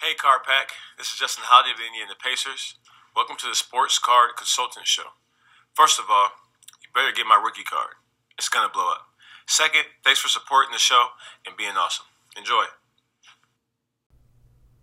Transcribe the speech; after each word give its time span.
Hey, 0.00 0.14
Card 0.14 0.44
Pack. 0.44 0.70
This 0.96 1.08
is 1.08 1.18
Justin 1.18 1.42
Holiday 1.44 1.72
of 1.72 1.78
the 1.78 1.84
Indiana 1.84 2.14
Pacers. 2.14 2.78
Welcome 3.16 3.34
to 3.40 3.48
the 3.48 3.56
Sports 3.56 3.98
Card 3.98 4.30
Consultant 4.36 4.86
Show. 4.86 5.10
First 5.74 5.98
of 5.98 6.04
all, 6.08 6.28
you 6.80 6.86
better 6.94 7.10
get 7.10 7.26
my 7.26 7.34
rookie 7.34 7.64
card. 7.64 7.98
It's 8.38 8.48
going 8.48 8.64
to 8.64 8.72
blow 8.72 8.92
up. 8.92 9.08
Second, 9.48 9.90
thanks 10.04 10.20
for 10.20 10.28
supporting 10.28 10.70
the 10.70 10.78
show 10.78 11.18
and 11.44 11.56
being 11.56 11.72
awesome. 11.76 12.06
Enjoy. 12.36 12.66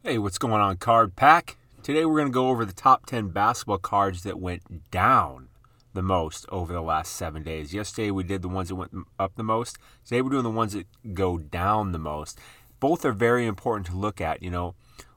Hey, 0.03 0.17
what's 0.17 0.37
going 0.37 0.59
on, 0.59 0.75
Card 0.75 1.15
Pack? 1.15 1.55
Today 1.81 2.03
we're 2.03 2.19
going 2.19 2.27
to 2.27 2.33
go 2.33 2.49
over 2.49 2.65
the 2.65 2.73
top 2.73 3.05
10 3.05 3.29
basketball 3.29 3.77
cards 3.77 4.23
that 4.23 4.37
went 4.37 4.91
down 4.91 5.47
the 5.93 6.03
most 6.03 6.45
over 6.49 6.73
the 6.73 6.81
last 6.81 7.13
seven 7.13 7.41
days. 7.41 7.73
Yesterday 7.73 8.11
we 8.11 8.25
did 8.25 8.41
the 8.41 8.49
ones 8.49 8.67
that 8.67 8.75
went 8.75 8.91
up 9.17 9.31
the 9.37 9.43
most. 9.43 9.77
Today 10.03 10.21
we're 10.21 10.31
doing 10.31 10.43
the 10.43 10.51
ones 10.51 10.73
that 10.73 10.87
go 11.13 11.37
down 11.37 11.93
the 11.93 11.99
most. 11.99 12.37
Both 12.81 13.05
are 13.05 13.13
very 13.13 13.45
important 13.45 13.87
to 13.87 13.95
look 13.95 14.19
at. 14.19 14.43
You 14.43 14.51
know, 14.51 14.75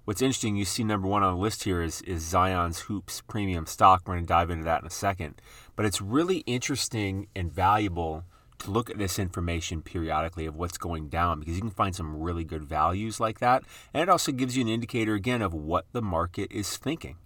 what's 0.08 0.22
interesting, 0.22 0.56
you 0.56 0.64
see 0.64 0.82
number 0.82 1.06
one 1.06 1.22
on 1.22 1.34
the 1.34 1.38
list 1.38 1.64
here 1.64 1.82
is, 1.82 2.00
is 2.00 2.22
Zion's 2.22 2.80
Hoops 2.80 3.20
Premium 3.28 3.66
Stock. 3.66 4.04
We're 4.06 4.14
going 4.14 4.24
to 4.24 4.26
dive 4.26 4.48
into 4.48 4.64
that 4.64 4.80
in 4.80 4.86
a 4.86 4.90
second. 4.90 5.34
But 5.76 5.84
it's 5.84 6.00
really 6.00 6.38
interesting 6.46 7.26
and 7.36 7.52
valuable 7.52 8.24
to 8.60 8.70
look 8.70 8.88
at 8.88 8.96
this 8.96 9.18
information 9.18 9.82
periodically 9.82 10.46
of 10.46 10.56
what's 10.56 10.78
going 10.78 11.10
down 11.10 11.40
because 11.40 11.56
you 11.56 11.60
can 11.60 11.68
find 11.70 11.94
some 11.94 12.22
really 12.22 12.42
good 12.42 12.64
values 12.64 13.20
like 13.20 13.40
that. 13.40 13.64
And 13.92 14.02
it 14.02 14.08
also 14.08 14.32
gives 14.32 14.56
you 14.56 14.62
an 14.62 14.70
indicator, 14.70 15.12
again, 15.12 15.42
of 15.42 15.52
what 15.52 15.84
the 15.92 16.00
market 16.00 16.50
is 16.50 16.78
thinking 16.78 17.18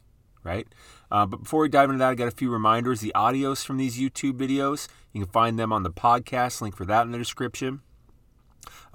right? 0.45 0.67
Uh, 1.09 1.25
but 1.25 1.45
before 1.45 1.61
we 1.61 1.69
dive 1.69 1.89
into 1.89 2.01
that, 2.01 2.11
I 2.11 2.15
got 2.17 2.27
a 2.27 2.33
few 2.33 2.51
reminders. 2.51 3.01
The 3.01 3.13
audios 3.15 3.65
from 3.65 3.77
these 3.77 3.97
YouTube 3.97 4.33
videos, 4.33 4.89
you 5.13 5.23
can 5.23 5.31
find 5.31 5.57
them 5.57 5.73
on 5.73 5.85
the 5.85 5.91
podcast, 5.93 6.61
link 6.61 6.75
for 6.75 6.85
that 6.87 7.03
in 7.03 7.13
the 7.13 7.19
description. 7.19 7.83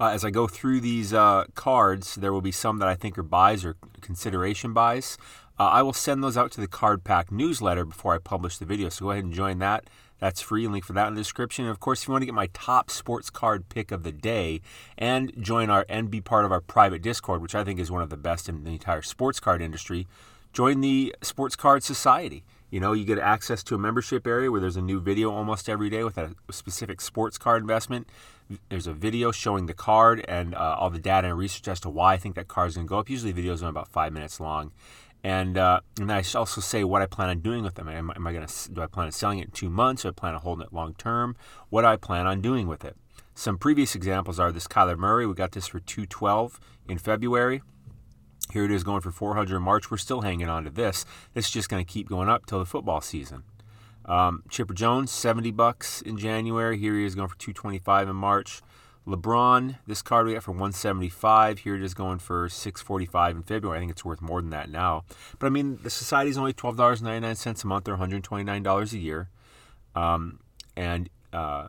Uh, 0.00 0.08
as 0.08 0.24
I 0.24 0.30
go 0.30 0.46
through 0.46 0.80
these 0.80 1.12
uh, 1.12 1.44
cards, 1.54 2.14
there 2.14 2.32
will 2.32 2.40
be 2.40 2.52
some 2.52 2.78
that 2.78 2.88
I 2.88 2.94
think 2.94 3.18
are 3.18 3.22
buys 3.22 3.64
or 3.64 3.76
consideration 4.00 4.72
buys. 4.72 5.18
Uh, 5.58 5.64
I 5.64 5.82
will 5.82 5.92
send 5.92 6.22
those 6.22 6.36
out 6.36 6.52
to 6.52 6.60
the 6.60 6.68
Card 6.68 7.02
Pack 7.02 7.32
newsletter 7.32 7.84
before 7.84 8.14
I 8.14 8.18
publish 8.18 8.58
the 8.58 8.64
video, 8.64 8.88
so 8.88 9.06
go 9.06 9.10
ahead 9.10 9.24
and 9.24 9.32
join 9.32 9.58
that. 9.58 9.84
That's 10.20 10.40
free. 10.40 10.66
Link 10.66 10.84
for 10.84 10.92
that 10.94 11.08
in 11.08 11.14
the 11.14 11.20
description. 11.20 11.64
And 11.64 11.70
of 11.70 11.80
course, 11.80 12.02
if 12.02 12.08
you 12.08 12.12
want 12.12 12.22
to 12.22 12.26
get 12.26 12.34
my 12.34 12.48
top 12.52 12.90
sports 12.90 13.30
card 13.30 13.68
pick 13.68 13.92
of 13.92 14.02
the 14.02 14.12
day 14.12 14.60
and 14.96 15.32
join 15.40 15.70
our 15.70 15.86
and 15.88 16.10
be 16.10 16.20
part 16.20 16.44
of 16.44 16.52
our 16.52 16.60
private 16.60 17.02
Discord, 17.02 17.40
which 17.40 17.54
I 17.54 17.64
think 17.64 17.78
is 17.78 17.90
one 17.90 18.02
of 18.02 18.10
the 18.10 18.16
best 18.16 18.48
in 18.48 18.64
the 18.64 18.70
entire 18.70 19.02
sports 19.02 19.38
card 19.38 19.62
industry, 19.62 20.06
join 20.52 20.80
the 20.80 21.14
Sports 21.22 21.56
Card 21.56 21.82
Society. 21.82 22.42
You 22.70 22.80
know, 22.80 22.92
you 22.92 23.04
get 23.04 23.18
access 23.18 23.62
to 23.64 23.74
a 23.74 23.78
membership 23.78 24.26
area 24.26 24.50
where 24.50 24.60
there's 24.60 24.76
a 24.76 24.82
new 24.82 25.00
video 25.00 25.30
almost 25.30 25.68
every 25.68 25.88
day 25.88 26.04
with 26.04 26.18
a 26.18 26.34
specific 26.50 27.00
sports 27.00 27.38
card 27.38 27.62
investment. 27.62 28.08
There's 28.68 28.86
a 28.86 28.92
video 28.92 29.32
showing 29.32 29.66
the 29.66 29.74
card 29.74 30.24
and 30.28 30.54
uh, 30.54 30.76
all 30.78 30.90
the 30.90 30.98
data 30.98 31.28
and 31.28 31.38
research 31.38 31.66
as 31.68 31.80
to 31.80 31.88
why 31.88 32.14
I 32.14 32.16
think 32.18 32.34
that 32.34 32.48
card 32.48 32.68
is 32.68 32.74
going 32.76 32.86
to 32.86 32.88
go 32.88 32.98
up. 32.98 33.08
Usually, 33.08 33.32
videos 33.32 33.62
are 33.62 33.68
about 33.68 33.88
five 33.88 34.12
minutes 34.12 34.38
long, 34.38 34.72
and 35.24 35.56
uh, 35.56 35.80
and 35.98 36.12
I 36.12 36.22
also 36.34 36.60
say 36.60 36.84
what 36.84 37.00
I 37.00 37.06
plan 37.06 37.30
on 37.30 37.40
doing 37.40 37.64
with 37.64 37.74
them. 37.74 37.88
Am, 37.88 38.10
am 38.14 38.26
I 38.26 38.32
going 38.32 38.46
to 38.46 38.72
do 38.72 38.82
I 38.82 38.86
plan 38.86 39.06
on 39.06 39.12
selling 39.12 39.38
it 39.38 39.46
in 39.46 39.50
two 39.52 39.70
months? 39.70 40.04
Or 40.04 40.08
I 40.08 40.12
plan 40.12 40.34
on 40.34 40.40
holding 40.42 40.66
it 40.66 40.72
long 40.72 40.94
term? 40.94 41.36
What 41.70 41.82
do 41.82 41.88
I 41.88 41.96
plan 41.96 42.26
on 42.26 42.42
doing 42.42 42.66
with 42.66 42.84
it? 42.84 42.96
Some 43.34 43.56
previous 43.56 43.94
examples 43.94 44.38
are 44.38 44.52
this 44.52 44.66
Kyler 44.66 44.98
Murray. 44.98 45.26
We 45.26 45.32
got 45.34 45.52
this 45.52 45.68
for 45.68 45.78
212 45.80 46.58
in 46.88 46.98
February. 46.98 47.62
Here 48.52 48.64
it 48.64 48.70
is 48.70 48.84
going 48.84 49.00
for 49.00 49.10
400 49.10 49.56
in 49.56 49.62
March. 49.62 49.90
We're 49.90 49.98
still 49.98 50.22
hanging 50.22 50.48
on 50.48 50.64
to 50.64 50.70
this. 50.70 51.04
It's 51.34 51.50
just 51.50 51.68
going 51.68 51.84
to 51.84 51.90
keep 51.90 52.08
going 52.08 52.28
up 52.28 52.46
till 52.46 52.58
the 52.58 52.66
football 52.66 53.00
season. 53.00 53.42
Um, 54.06 54.42
Chipper 54.48 54.72
Jones, 54.72 55.10
70 55.10 55.50
bucks 55.50 56.00
in 56.00 56.16
January. 56.16 56.78
Here 56.78 56.94
he 56.94 57.04
is 57.04 57.14
going 57.14 57.28
for 57.28 57.36
225 57.36 58.08
in 58.08 58.16
March. 58.16 58.62
LeBron, 59.06 59.78
this 59.86 60.02
card 60.02 60.26
we 60.26 60.34
got 60.34 60.42
for 60.42 60.52
175. 60.52 61.60
Here 61.60 61.74
it 61.74 61.82
is 61.82 61.94
going 61.94 62.18
for 62.18 62.48
645 62.48 63.36
in 63.36 63.42
February. 63.42 63.78
I 63.78 63.80
think 63.80 63.90
it's 63.90 64.04
worth 64.04 64.20
more 64.20 64.40
than 64.40 64.50
that 64.50 64.70
now. 64.70 65.04
But 65.38 65.46
I 65.46 65.50
mean, 65.50 65.78
the 65.82 65.90
society 65.90 66.30
is 66.30 66.36
only 66.36 66.52
$12.99 66.52 67.64
a 67.64 67.66
month 67.66 67.88
or 67.88 67.96
$129 67.96 68.92
a 68.92 68.98
year. 68.98 69.30
Um, 69.94 70.40
and 70.76 71.08
uh, 71.32 71.68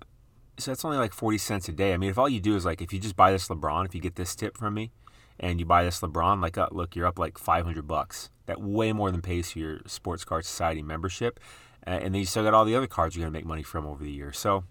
so 0.57 0.71
that's 0.71 0.83
only 0.83 0.97
like 0.97 1.13
40 1.13 1.37
cents 1.37 1.69
a 1.69 1.71
day. 1.71 1.93
I 1.93 1.97
mean, 1.97 2.09
if 2.09 2.17
all 2.17 2.27
you 2.27 2.41
do 2.41 2.55
is 2.55 2.65
like, 2.65 2.81
if 2.81 2.91
you 2.91 2.99
just 2.99 3.15
buy 3.15 3.31
this 3.31 3.47
LeBron, 3.47 3.85
if 3.85 3.95
you 3.95 4.01
get 4.01 4.15
this 4.15 4.35
tip 4.35 4.57
from 4.57 4.73
me, 4.73 4.91
and 5.39 5.59
you 5.59 5.65
buy 5.65 5.83
this 5.83 6.01
LeBron, 6.01 6.41
like, 6.41 6.57
uh, 6.57 6.67
look, 6.71 6.95
you're 6.95 7.05
up 7.05 7.19
like 7.19 7.37
500 7.37 7.87
bucks. 7.87 8.29
That 8.45 8.61
way 8.61 8.91
more 8.93 9.11
than 9.11 9.21
pays 9.21 9.51
for 9.51 9.59
your 9.59 9.79
Sports 9.85 10.25
Card 10.25 10.45
Society 10.45 10.81
membership. 10.81 11.39
Uh, 11.85 11.91
and 11.91 12.13
then 12.13 12.19
you 12.19 12.25
still 12.25 12.43
got 12.43 12.53
all 12.53 12.65
the 12.65 12.75
other 12.75 12.87
cards 12.87 13.15
you're 13.15 13.23
going 13.23 13.33
to 13.33 13.37
make 13.37 13.45
money 13.45 13.63
from 13.63 13.85
over 13.85 14.03
the 14.03 14.11
year. 14.11 14.33
So 14.33 14.63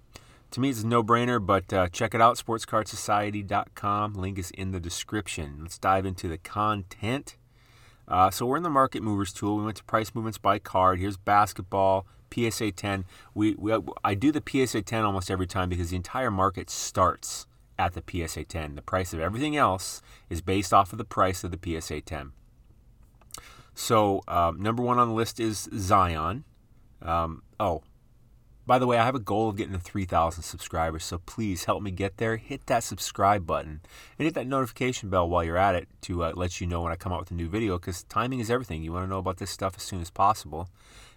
to 0.51 0.61
me, 0.61 0.71
it's 0.71 0.83
a 0.83 0.87
no 0.87 1.03
brainer, 1.03 1.45
but 1.45 1.73
uh, 1.73 1.89
check 1.89 2.15
it 2.15 2.21
out, 2.21 2.37
sportscardsociety.com. 2.37 4.15
Link 4.15 4.39
is 4.39 4.51
in 4.53 4.73
the 4.73 4.81
description. 4.81 5.59
Let's 5.63 5.79
dive 5.79 6.07
into 6.07 6.29
the 6.29 6.39
content. 6.39 7.37
Uh, 8.07 8.31
so 8.31 8.47
we're 8.47 8.57
in 8.57 8.63
the 8.63 8.71
market 8.71 9.03
movers 9.03 9.33
tool. 9.33 9.59
We 9.59 9.65
went 9.65 9.77
to 9.77 9.85
price 9.85 10.15
movements 10.15 10.39
by 10.39 10.59
card. 10.59 10.99
Here's 10.99 11.19
basketball, 11.19 12.07
PSA 12.33 12.73
10. 12.73 13.05
We, 13.35 13.55
we 13.57 13.77
I 14.03 14.15
do 14.15 14.33
the 14.33 14.43
PSA 14.45 14.83
10 14.83 15.05
almost 15.05 15.31
every 15.31 15.47
time 15.47 15.69
because 15.69 15.91
the 15.91 15.97
entire 15.97 16.31
market 16.31 16.71
starts 16.71 17.47
at 17.79 17.95
the 17.95 18.03
PSA 18.07 18.45
10. 18.45 18.75
The 18.75 18.83
price 18.83 19.13
of 19.13 19.21
everything 19.21 19.57
else 19.57 20.03
is 20.29 20.41
based 20.41 20.73
off 20.73 20.93
of 20.93 20.99
the 20.99 21.05
price 21.05 21.45
of 21.45 21.51
the 21.51 21.81
PSA 21.81 22.01
10. 22.01 22.33
So, 23.75 24.23
um, 24.27 24.61
number 24.61 24.83
one 24.83 24.99
on 24.99 25.09
the 25.09 25.15
list 25.15 25.39
is 25.39 25.69
Zion. 25.73 26.45
Um, 27.01 27.43
oh, 27.61 27.83
by 28.69 28.79
the 28.79 28.87
way, 28.87 28.99
I 28.99 29.05
have 29.07 29.15
a 29.15 29.21
goal 29.21 29.49
of 29.49 29.57
getting 29.57 29.73
to 29.73 29.79
3,000 29.79 30.43
subscribers, 30.43 31.03
so 31.03 31.19
please 31.25 31.65
help 31.65 31.83
me 31.83 31.91
get 31.91 32.19
there. 32.19 32.37
Hit 32.37 32.67
that 32.67 32.85
subscribe 32.85 33.47
button 33.47 33.81
and 34.19 34.27
hit 34.27 34.35
that 34.35 34.47
notification 34.47 35.09
bell 35.09 35.27
while 35.27 35.43
you're 35.43 35.57
at 35.57 35.75
it 35.75 35.89
to 36.03 36.25
uh, 36.25 36.33
let 36.35 36.61
you 36.61 36.67
know 36.67 36.83
when 36.83 36.93
I 36.93 36.97
come 36.97 37.11
out 37.11 37.21
with 37.21 37.31
a 37.31 37.35
new 37.35 37.49
video 37.49 37.79
because 37.79 38.03
timing 38.03 38.41
is 38.41 38.51
everything. 38.51 38.83
You 38.83 38.93
want 38.93 39.07
to 39.07 39.09
know 39.09 39.21
about 39.21 39.39
this 39.39 39.51
stuff 39.51 39.73
as 39.79 39.85
soon 39.85 40.03
as 40.03 40.11
possible. 40.11 40.69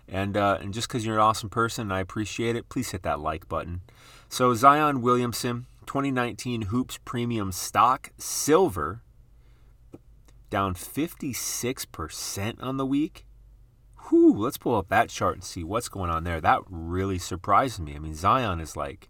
And, 0.08 0.38
uh, 0.38 0.60
and 0.62 0.74
just 0.74 0.88
because 0.88 1.06
you're 1.06 1.16
an 1.16 1.22
awesome 1.22 1.50
person 1.50 1.84
and 1.84 1.94
I 1.94 2.00
appreciate 2.00 2.56
it, 2.56 2.70
please 2.70 2.92
hit 2.92 3.04
that 3.04 3.20
like 3.20 3.50
button. 3.50 3.82
So, 4.30 4.54
Zion 4.54 5.02
Williamson, 5.02 5.66
2019 5.91 6.62
Hoops 6.62 7.00
Premium 7.03 7.52
Stock 7.52 8.12
Silver 8.18 9.02
down 10.50 10.74
56% 10.74 12.63
on 12.63 12.78
the 12.78 12.85
week. 12.85 13.25
Whew, 14.07 14.34
let's 14.38 14.57
pull 14.57 14.78
up 14.78 14.88
that 14.88 15.09
chart 15.09 15.35
and 15.35 15.44
see 15.44 15.66
what's 15.66 15.90
going 15.90 16.09
on 16.09 16.24
there. 16.24 16.40
That 16.40 16.62
really 16.69 17.18
surprised 17.18 17.81
me. 17.81 17.94
I 17.94 18.00
mean, 18.00 18.16
Zion 18.16 18.62
is 18.62 18.78
like, 18.78 19.09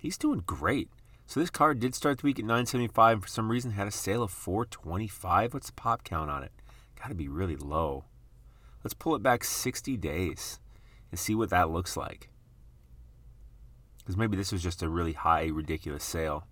he's 0.00 0.16
doing 0.16 0.42
great. 0.46 0.88
So 1.26 1.40
this 1.40 1.50
card 1.50 1.78
did 1.78 1.94
start 1.94 2.20
the 2.20 2.26
week 2.26 2.38
at 2.38 2.46
975 2.46 3.12
and 3.12 3.22
for 3.22 3.28
some 3.28 3.50
reason 3.50 3.72
had 3.72 3.86
a 3.86 3.90
sale 3.90 4.22
of 4.22 4.30
425. 4.30 5.52
What's 5.52 5.66
the 5.66 5.74
pop 5.74 6.04
count 6.04 6.30
on 6.30 6.42
it? 6.42 6.52
Got 6.98 7.08
to 7.08 7.14
be 7.14 7.28
really 7.28 7.56
low. 7.56 8.06
Let's 8.82 8.94
pull 8.94 9.14
it 9.14 9.22
back 9.22 9.44
60 9.44 9.98
days 9.98 10.58
and 11.10 11.20
see 11.20 11.34
what 11.34 11.50
that 11.50 11.68
looks 11.68 11.98
like 11.98 12.30
because 14.02 14.16
maybe 14.16 14.36
this 14.36 14.52
was 14.52 14.62
just 14.62 14.82
a 14.82 14.88
really 14.88 15.12
high, 15.12 15.46
ridiculous 15.46 16.04
sale. 16.04 16.46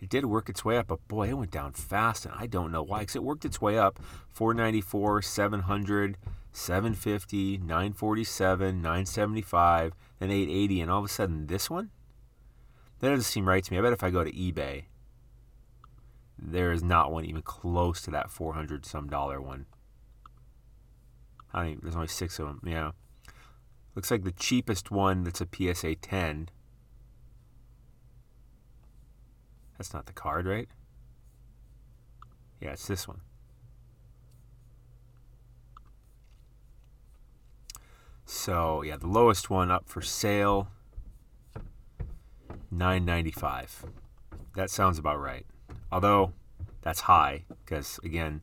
It 0.00 0.08
did 0.08 0.24
work 0.24 0.48
its 0.48 0.64
way 0.64 0.78
up, 0.78 0.88
but 0.88 1.06
boy, 1.08 1.28
it 1.28 1.34
went 1.34 1.50
down 1.50 1.72
fast, 1.72 2.24
and 2.24 2.34
I 2.36 2.46
don't 2.46 2.72
know 2.72 2.82
why. 2.82 3.00
Because 3.00 3.16
it 3.16 3.22
worked 3.22 3.44
its 3.44 3.60
way 3.60 3.78
up 3.78 4.00
494, 4.30 5.22
700, 5.22 6.16
750, 6.52 7.58
947, 7.58 8.76
975, 8.76 9.92
then 10.18 10.30
880, 10.30 10.80
and 10.80 10.90
all 10.90 10.98
of 11.00 11.04
a 11.04 11.08
sudden 11.08 11.46
this 11.46 11.68
one? 11.68 11.90
That 13.00 13.10
doesn't 13.10 13.24
seem 13.24 13.48
right 13.48 13.62
to 13.62 13.72
me. 13.72 13.78
I 13.78 13.82
bet 13.82 13.92
if 13.92 14.02
I 14.02 14.10
go 14.10 14.24
to 14.24 14.32
eBay, 14.32 14.84
there 16.38 16.72
is 16.72 16.82
not 16.82 17.12
one 17.12 17.24
even 17.24 17.42
close 17.42 18.00
to 18.02 18.10
that 18.10 18.30
400 18.30 18.86
some 18.86 19.08
dollar 19.08 19.40
one. 19.40 19.66
I 21.52 21.64
mean, 21.64 21.80
there's 21.82 21.96
only 21.96 22.08
six 22.08 22.38
of 22.38 22.46
them. 22.46 22.60
Yeah. 22.64 22.92
Looks 23.94 24.10
like 24.10 24.24
the 24.24 24.32
cheapest 24.32 24.90
one 24.90 25.24
that's 25.24 25.40
a 25.40 25.48
PSA 25.50 25.96
10 25.96 26.48
That's 29.80 29.94
not 29.94 30.04
the 30.04 30.12
card, 30.12 30.44
right? 30.44 30.68
Yeah, 32.60 32.72
it's 32.72 32.86
this 32.86 33.08
one. 33.08 33.22
So 38.26 38.82
yeah, 38.82 38.98
the 38.98 39.06
lowest 39.06 39.48
one 39.48 39.70
up 39.70 39.88
for 39.88 40.02
sale, 40.02 40.68
nine 42.70 43.06
ninety 43.06 43.30
five. 43.30 43.86
That 44.54 44.68
sounds 44.68 44.98
about 44.98 45.18
right. 45.18 45.46
Although 45.90 46.34
that's 46.82 47.00
high 47.00 47.44
because 47.64 47.98
again, 48.04 48.42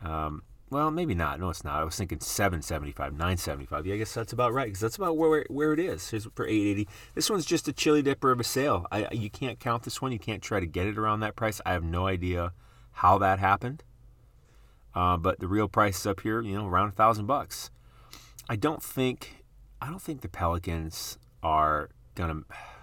um, 0.00 0.44
well, 0.70 0.90
maybe 0.90 1.14
not. 1.14 1.40
No, 1.40 1.50
it's 1.50 1.64
not. 1.64 1.80
I 1.80 1.84
was 1.84 1.96
thinking 1.96 2.20
775, 2.20 3.12
975. 3.12 3.86
Yeah, 3.86 3.94
I 3.94 3.98
guess 3.98 4.14
that's 4.14 4.32
about 4.32 4.52
right 4.52 4.66
because 4.66 4.80
that's 4.80 4.96
about 4.96 5.16
where 5.16 5.44
where 5.48 5.72
it 5.72 5.80
is. 5.80 6.08
Here's 6.10 6.26
for 6.34 6.46
880. 6.46 6.88
This 7.14 7.28
one's 7.28 7.44
just 7.44 7.66
a 7.66 7.72
chili 7.72 8.02
dipper 8.02 8.30
of 8.30 8.38
a 8.38 8.44
sale. 8.44 8.86
I 8.92 9.08
you 9.10 9.30
can't 9.30 9.58
count 9.58 9.82
this 9.82 10.00
one. 10.00 10.12
You 10.12 10.18
can't 10.20 10.42
try 10.42 10.60
to 10.60 10.66
get 10.66 10.86
it 10.86 10.96
around 10.96 11.20
that 11.20 11.34
price. 11.34 11.60
I 11.66 11.72
have 11.72 11.82
no 11.82 12.06
idea 12.06 12.52
how 12.92 13.18
that 13.18 13.40
happened. 13.40 13.82
Uh, 14.94 15.16
but 15.16 15.40
the 15.40 15.48
real 15.48 15.68
price 15.68 16.00
is 16.00 16.06
up 16.06 16.20
here, 16.20 16.40
you 16.40 16.56
know, 16.56 16.66
around 16.66 16.88
a 16.88 16.92
thousand 16.92 17.26
bucks. 17.26 17.70
I 18.48 18.56
don't 18.56 18.82
think 18.82 19.44
I 19.82 19.86
don't 19.86 20.02
think 20.02 20.20
the 20.20 20.28
Pelicans 20.28 21.18
are 21.42 21.90
gonna. 22.14 22.42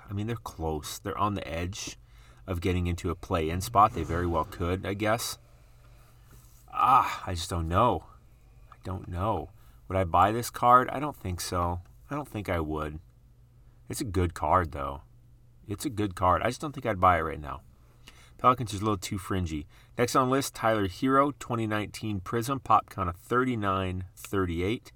I 0.09 0.13
mean, 0.13 0.27
they're 0.27 0.35
close. 0.35 0.99
They're 0.99 1.17
on 1.17 1.35
the 1.35 1.47
edge 1.47 1.97
of 2.45 2.61
getting 2.61 2.87
into 2.87 3.09
a 3.09 3.15
play-in 3.15 3.61
spot. 3.61 3.93
They 3.93 4.03
very 4.03 4.25
well 4.25 4.45
could, 4.45 4.85
I 4.85 4.93
guess. 4.93 5.37
Ah, 6.71 7.23
I 7.25 7.33
just 7.33 7.49
don't 7.49 7.67
know. 7.67 8.05
I 8.71 8.75
don't 8.83 9.07
know. 9.07 9.49
Would 9.87 9.97
I 9.97 10.03
buy 10.03 10.31
this 10.31 10.49
card? 10.49 10.89
I 10.89 10.99
don't 10.99 11.15
think 11.15 11.41
so. 11.41 11.81
I 12.09 12.15
don't 12.15 12.27
think 12.27 12.49
I 12.49 12.59
would. 12.59 12.99
It's 13.89 14.01
a 14.01 14.05
good 14.05 14.33
card, 14.33 14.71
though. 14.71 15.01
It's 15.67 15.85
a 15.85 15.89
good 15.89 16.15
card. 16.15 16.41
I 16.43 16.47
just 16.47 16.61
don't 16.61 16.73
think 16.73 16.85
I'd 16.85 16.99
buy 16.99 17.17
it 17.17 17.21
right 17.21 17.39
now. 17.39 17.61
Pelicans 18.37 18.73
is 18.73 18.81
a 18.81 18.83
little 18.83 18.97
too 18.97 19.17
fringy. 19.17 19.65
Next 19.97 20.15
on 20.15 20.27
the 20.27 20.31
list, 20.31 20.53
Tyler 20.53 20.87
Herro, 20.87 21.31
2019 21.39 22.19
Prism, 22.19 22.59
pop 22.59 22.89
count 22.89 23.09
of 23.09 23.17
39.38, 23.17 24.91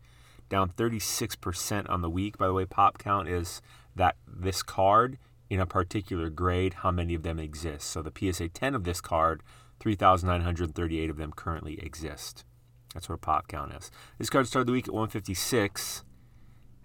down 0.49 0.69
36% 0.69 1.89
on 1.89 2.01
the 2.01 2.09
week. 2.09 2.37
By 2.37 2.47
the 2.47 2.53
way, 2.53 2.65
pop 2.65 2.97
count 2.97 3.27
is 3.27 3.61
that 3.95 4.15
this 4.27 4.61
card 4.61 5.17
in 5.49 5.59
a 5.59 5.65
particular 5.65 6.29
grade, 6.29 6.75
how 6.75 6.91
many 6.91 7.13
of 7.13 7.23
them 7.23 7.39
exist. 7.39 7.89
So 7.89 8.01
the 8.01 8.11
PSA 8.15 8.49
10 8.49 8.75
of 8.75 8.83
this 8.83 9.01
card, 9.01 9.41
3,938 9.81 11.09
of 11.09 11.17
them 11.17 11.33
currently 11.35 11.79
exist. 11.81 12.45
That's 12.93 13.09
a 13.09 13.17
pop 13.17 13.47
count 13.47 13.73
is. 13.73 13.89
This 14.19 14.29
card 14.29 14.45
started 14.45 14.67
the 14.67 14.73
week 14.73 14.87
at 14.87 14.93
156, 14.93 16.03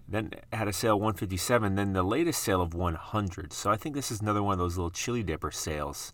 then 0.07 0.31
had 0.51 0.67
a 0.67 0.73
sale 0.73 0.95
157, 0.95 1.75
then 1.75 1.93
the 1.93 2.01
latest 2.01 2.41
sale 2.41 2.59
of 2.59 2.73
100. 2.73 3.53
So 3.53 3.69
I 3.69 3.77
think 3.77 3.93
this 3.93 4.09
is 4.11 4.21
another 4.21 4.41
one 4.41 4.53
of 4.53 4.59
those 4.59 4.77
little 4.77 4.89
chili 4.89 5.21
dipper 5.21 5.51
sales. 5.51 6.11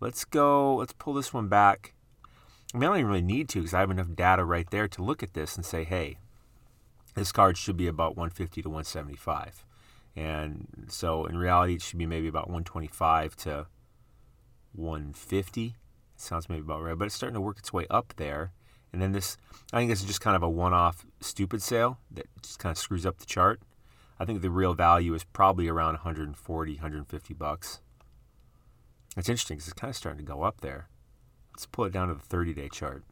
Let's 0.00 0.24
go, 0.24 0.76
let's 0.76 0.94
pull 0.94 1.12
this 1.12 1.34
one 1.34 1.48
back. 1.48 1.92
I 2.74 2.78
mean, 2.78 2.84
I 2.84 2.86
don't 2.86 3.00
even 3.00 3.10
really 3.10 3.22
need 3.22 3.50
to 3.50 3.58
because 3.58 3.74
I 3.74 3.80
have 3.80 3.90
enough 3.90 4.14
data 4.14 4.42
right 4.42 4.70
there 4.70 4.88
to 4.88 5.02
look 5.02 5.22
at 5.22 5.34
this 5.34 5.56
and 5.56 5.66
say, 5.66 5.84
hey, 5.84 6.16
this 7.14 7.30
card 7.30 7.58
should 7.58 7.76
be 7.76 7.88
about 7.88 8.16
150 8.16 8.62
to 8.62 8.68
175. 8.70 9.66
And 10.16 10.86
so 10.88 11.26
in 11.26 11.36
reality, 11.36 11.74
it 11.74 11.82
should 11.82 11.98
be 11.98 12.06
maybe 12.06 12.28
about 12.28 12.48
125 12.48 13.36
to 13.36 13.66
150. 14.72 15.76
Sounds 16.22 16.48
maybe 16.48 16.60
about 16.60 16.82
right, 16.82 16.96
but 16.96 17.06
it's 17.06 17.16
starting 17.16 17.34
to 17.34 17.40
work 17.40 17.58
its 17.58 17.72
way 17.72 17.84
up 17.90 18.14
there. 18.16 18.52
And 18.92 19.02
then 19.02 19.10
this, 19.10 19.36
I 19.72 19.78
think 19.78 19.90
this 19.90 20.02
is 20.02 20.06
just 20.06 20.20
kind 20.20 20.36
of 20.36 20.42
a 20.44 20.48
one 20.48 20.72
off 20.72 21.04
stupid 21.20 21.62
sale 21.62 21.98
that 22.12 22.26
just 22.42 22.60
kind 22.60 22.70
of 22.70 22.78
screws 22.78 23.04
up 23.04 23.18
the 23.18 23.26
chart. 23.26 23.60
I 24.20 24.24
think 24.24 24.40
the 24.40 24.50
real 24.50 24.72
value 24.72 25.14
is 25.14 25.24
probably 25.24 25.66
around 25.66 25.94
140, 25.94 26.74
150 26.74 27.34
bucks. 27.34 27.80
It's 29.16 29.28
interesting 29.28 29.56
because 29.56 29.66
it's 29.66 29.80
kind 29.80 29.90
of 29.90 29.96
starting 29.96 30.24
to 30.24 30.32
go 30.32 30.42
up 30.44 30.60
there. 30.60 30.88
Let's 31.52 31.66
pull 31.66 31.86
it 31.86 31.92
down 31.92 32.06
to 32.06 32.14
the 32.14 32.20
30 32.20 32.54
day 32.54 32.68
chart. 32.68 33.02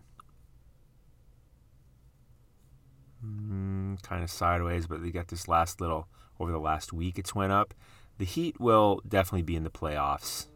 Mm, 3.26 4.00
kind 4.02 4.22
of 4.22 4.30
sideways, 4.30 4.86
but 4.86 5.02
they 5.02 5.10
got 5.10 5.28
this 5.28 5.48
last 5.48 5.80
little 5.80 6.06
over 6.38 6.52
the 6.52 6.60
last 6.60 6.92
week. 6.92 7.18
It's 7.18 7.34
went 7.34 7.50
up. 7.50 7.74
The 8.18 8.24
Heat 8.24 8.60
will 8.60 9.02
definitely 9.06 9.42
be 9.42 9.56
in 9.56 9.64
the 9.64 9.70
playoffs. 9.70 10.46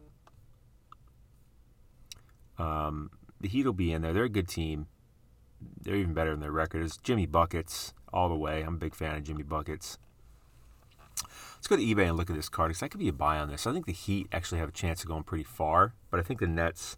Um, 2.57 3.11
the 3.39 3.47
Heat 3.47 3.65
will 3.65 3.73
be 3.73 3.91
in 3.91 4.01
there. 4.01 4.13
They're 4.13 4.23
a 4.23 4.29
good 4.29 4.47
team. 4.47 4.87
They're 5.81 5.95
even 5.95 6.13
better 6.13 6.31
than 6.31 6.39
their 6.39 6.51
record 6.51 6.83
is. 6.83 6.97
Jimmy 6.97 7.25
Buckets 7.25 7.93
all 8.13 8.29
the 8.29 8.35
way. 8.35 8.61
I'm 8.61 8.75
a 8.75 8.77
big 8.77 8.95
fan 8.95 9.15
of 9.15 9.23
Jimmy 9.23 9.43
Buckets. 9.43 9.97
Let's 11.55 11.67
go 11.67 11.75
to 11.75 11.81
eBay 11.81 12.07
and 12.07 12.17
look 12.17 12.29
at 12.29 12.35
this 12.35 12.49
card 12.49 12.69
because 12.69 12.81
that 12.81 12.91
could 12.91 12.99
be 12.99 13.07
a 13.07 13.13
buy 13.13 13.39
on 13.39 13.49
this. 13.49 13.65
I 13.65 13.73
think 13.73 13.85
the 13.85 13.91
Heat 13.91 14.27
actually 14.31 14.59
have 14.59 14.69
a 14.69 14.73
chance 14.73 15.01
of 15.01 15.07
going 15.07 15.23
pretty 15.23 15.43
far, 15.43 15.93
but 16.11 16.19
I 16.19 16.23
think 16.23 16.39
the 16.39 16.47
Nets 16.47 16.95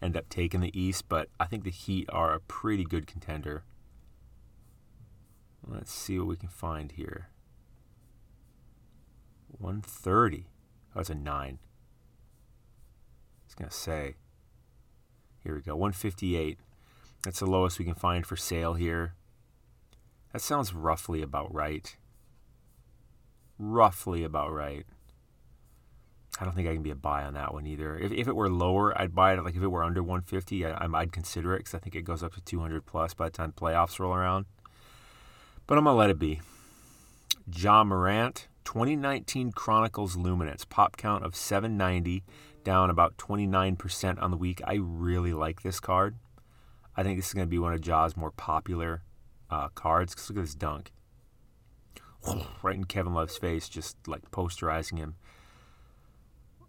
end 0.00 0.16
up 0.16 0.28
taking 0.28 0.60
the 0.60 0.78
East. 0.78 1.04
But 1.08 1.28
I 1.38 1.46
think 1.46 1.64
the 1.64 1.70
Heat 1.70 2.08
are 2.10 2.32
a 2.32 2.40
pretty 2.40 2.84
good 2.84 3.06
contender. 3.06 3.64
Let's 5.66 5.92
see 5.92 6.18
what 6.18 6.28
we 6.28 6.36
can 6.36 6.48
find 6.48 6.92
here. 6.92 7.28
130. 9.58 10.46
Oh, 10.94 11.00
it's 11.00 11.10
a 11.10 11.14
9. 11.14 11.26
I 11.32 11.58
was 13.46 13.54
going 13.54 13.68
to 13.68 13.76
say. 13.76 14.14
Here 15.46 15.54
we 15.54 15.62
go. 15.62 15.76
158. 15.76 16.58
That's 17.22 17.38
the 17.38 17.46
lowest 17.46 17.78
we 17.78 17.84
can 17.84 17.94
find 17.94 18.26
for 18.26 18.34
sale 18.34 18.74
here. 18.74 19.14
That 20.32 20.42
sounds 20.42 20.74
roughly 20.74 21.22
about 21.22 21.54
right. 21.54 21.96
Roughly 23.56 24.24
about 24.24 24.52
right. 24.52 24.84
I 26.40 26.44
don't 26.44 26.54
think 26.54 26.66
I 26.66 26.72
can 26.72 26.82
be 26.82 26.90
a 26.90 26.96
buy 26.96 27.22
on 27.22 27.34
that 27.34 27.54
one 27.54 27.64
either. 27.64 27.96
If, 27.96 28.10
if 28.10 28.26
it 28.26 28.34
were 28.34 28.50
lower, 28.50 29.00
I'd 29.00 29.14
buy 29.14 29.34
it. 29.34 29.44
Like 29.44 29.54
if 29.54 29.62
it 29.62 29.68
were 29.68 29.84
under 29.84 30.02
150, 30.02 30.66
I, 30.66 30.84
I'd 30.84 31.12
consider 31.12 31.54
it 31.54 31.58
because 31.58 31.74
I 31.74 31.78
think 31.78 31.94
it 31.94 32.02
goes 32.02 32.24
up 32.24 32.34
to 32.34 32.40
200 32.40 32.84
plus 32.84 33.14
by 33.14 33.26
the 33.26 33.30
time 33.30 33.52
playoffs 33.52 34.00
roll 34.00 34.14
around. 34.14 34.46
But 35.68 35.78
I'm 35.78 35.84
going 35.84 35.94
to 35.94 35.98
let 35.98 36.10
it 36.10 36.18
be. 36.18 36.40
Ja 37.54 37.84
Morant, 37.84 38.48
2019 38.64 39.52
Chronicles 39.52 40.16
Luminance, 40.16 40.64
pop 40.64 40.96
count 40.96 41.24
of 41.24 41.36
790, 41.36 42.24
down 42.66 42.90
about 42.90 43.16
29% 43.16 44.20
on 44.20 44.30
the 44.32 44.36
week. 44.36 44.60
I 44.66 44.74
really 44.74 45.32
like 45.32 45.62
this 45.62 45.78
card. 45.78 46.16
I 46.96 47.04
think 47.04 47.16
this 47.16 47.28
is 47.28 47.32
going 47.32 47.46
to 47.46 47.50
be 47.50 47.60
one 47.60 47.72
of 47.72 47.80
Ja's 47.80 48.16
more 48.16 48.32
popular 48.32 49.04
uh, 49.48 49.68
cards. 49.68 50.16
Cause 50.16 50.28
look 50.28 50.38
at 50.38 50.42
this 50.42 50.54
dunk. 50.54 50.92
Right 52.62 52.74
in 52.74 52.84
Kevin 52.84 53.14
Love's 53.14 53.36
face, 53.36 53.68
just 53.68 53.96
like 54.08 54.32
posterizing 54.32 54.98
him. 54.98 55.14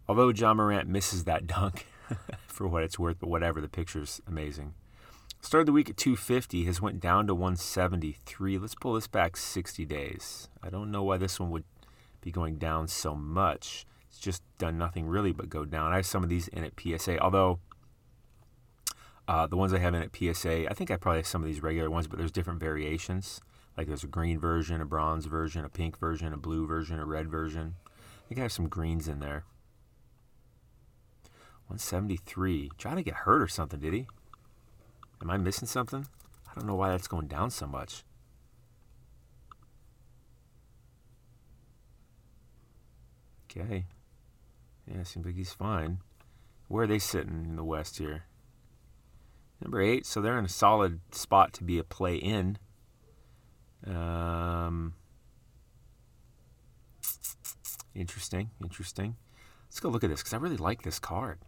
Although 0.08 0.30
Ja 0.30 0.54
Morant 0.54 0.88
misses 0.88 1.24
that 1.24 1.48
dunk 1.48 1.88
for 2.48 2.68
what 2.68 2.84
it's 2.84 3.00
worth, 3.00 3.18
but 3.20 3.30
whatever, 3.30 3.60
the 3.60 3.68
picture's 3.68 4.22
amazing. 4.28 4.76
Started 5.42 5.66
the 5.66 5.74
week 5.74 5.90
at 5.90 5.98
250, 5.98 6.66
has 6.66 6.80
went 6.80 7.00
down 7.00 7.26
to 7.26 7.34
173. 7.34 8.60
Let's 8.60 8.76
pull 8.76 8.94
this 8.94 9.08
back 9.08 9.36
60 9.36 9.84
days. 9.86 10.48
I 10.62 10.70
don't 10.70 10.92
know 10.92 11.04
why 11.04 11.18
this 11.18 11.40
one 11.40 11.50
would 11.50 11.64
be 12.22 12.30
going 12.30 12.58
down 12.58 12.88
so 12.88 13.16
much. 13.16 13.88
It's 14.10 14.20
just 14.20 14.42
done 14.58 14.78
nothing 14.78 15.08
really 15.08 15.32
but 15.32 15.50
go 15.50 15.66
down. 15.66 15.92
I 15.92 15.98
have 15.98 16.06
some 16.06 16.24
of 16.24 16.30
these 16.30 16.48
in 16.48 16.64
at 16.64 16.74
PSA, 16.80 17.20
although 17.20 17.60
uh, 19.28 19.46
the 19.48 19.58
ones 19.58 19.74
I 19.74 19.80
have 19.80 19.94
in 19.94 20.02
at 20.02 20.16
PSA, 20.16 20.70
I 20.70 20.74
think 20.74 20.90
I 20.90 20.96
probably 20.96 21.20
have 21.20 21.28
some 21.28 21.42
of 21.42 21.48
these 21.48 21.62
regular 21.62 21.90
ones, 21.90 22.08
but 22.08 22.18
there's 22.18 22.32
different 22.32 22.60
variations. 22.60 23.42
Like 23.78 23.88
there's 23.88 24.04
a 24.04 24.08
green 24.08 24.40
version, 24.40 24.82
a 24.82 24.86
bronze 24.86 25.26
version, 25.26 25.66
a 25.66 25.70
pink 25.70 26.00
version, 26.00 26.34
a 26.34 26.38
blue 26.38 26.66
version, 26.66 26.98
a 26.98 27.06
red 27.06 27.30
version. 27.30 27.76
I 27.88 28.28
think 28.28 28.40
I 28.40 28.44
have 28.44 28.52
some 28.52 28.70
greens 28.70 29.08
in 29.08 29.20
there. 29.20 29.44
173. 31.68 32.72
Trying 32.78 32.96
to 32.96 33.04
get 33.04 33.14
hurt 33.14 33.42
or 33.42 33.48
something, 33.48 33.80
did 33.80 33.94
he? 33.94 34.08
Am 35.22 35.30
I 35.30 35.38
missing 35.38 35.68
something? 35.68 36.08
I 36.50 36.56
don't 36.56 36.66
know 36.66 36.76
why 36.76 36.90
that's 36.90 37.08
going 37.08 37.28
down 37.28 37.52
so 37.52 37.68
much. 37.68 38.04
Okay. 43.52 43.86
Yeah, 44.90 45.04
seems 45.04 45.26
like 45.26 45.36
he's 45.36 45.54
fine. 45.54 46.00
Where 46.68 46.84
are 46.84 46.88
they 46.88 47.00
sitting 47.00 47.46
in 47.46 47.56
the 47.56 47.64
West 47.64 47.98
here? 47.98 48.24
Number 49.62 49.82
eight, 49.82 50.06
so 50.06 50.22
they're 50.22 50.38
in 50.38 50.46
a 50.46 50.50
solid 50.50 51.00
spot 51.12 51.54
to 51.54 51.64
be 51.64 51.80
a 51.80 51.84
play 51.84 52.16
in. 52.16 52.58
Um, 53.86 54.94
interesting, 57.96 58.52
interesting. 58.62 59.16
Let's 59.68 59.80
go 59.80 59.90
look 59.90 60.04
at 60.04 60.10
this 60.10 60.22
because 60.22 60.34
I 60.34 60.38
really 60.38 60.58
like 60.58 60.84
this 60.84 61.00
card. 61.00 61.40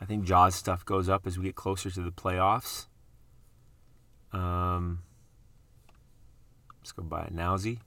I 0.00 0.04
think 0.04 0.24
Ja's 0.24 0.54
stuff 0.54 0.84
goes 0.84 1.08
up 1.08 1.26
as 1.26 1.38
we 1.38 1.44
get 1.44 1.54
closer 1.54 1.90
to 1.90 2.00
the 2.02 2.10
playoffs. 2.10 2.86
Um, 4.32 5.02
let's 6.80 6.92
go 6.92 7.02
buy 7.02 7.24
a 7.24 7.32
Nowsy. 7.32 7.80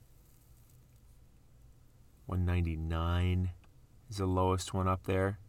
199 2.30 3.50
is 4.08 4.18
the 4.18 4.26
lowest 4.26 4.72
one 4.72 4.86
up 4.86 5.02
there. 5.02 5.40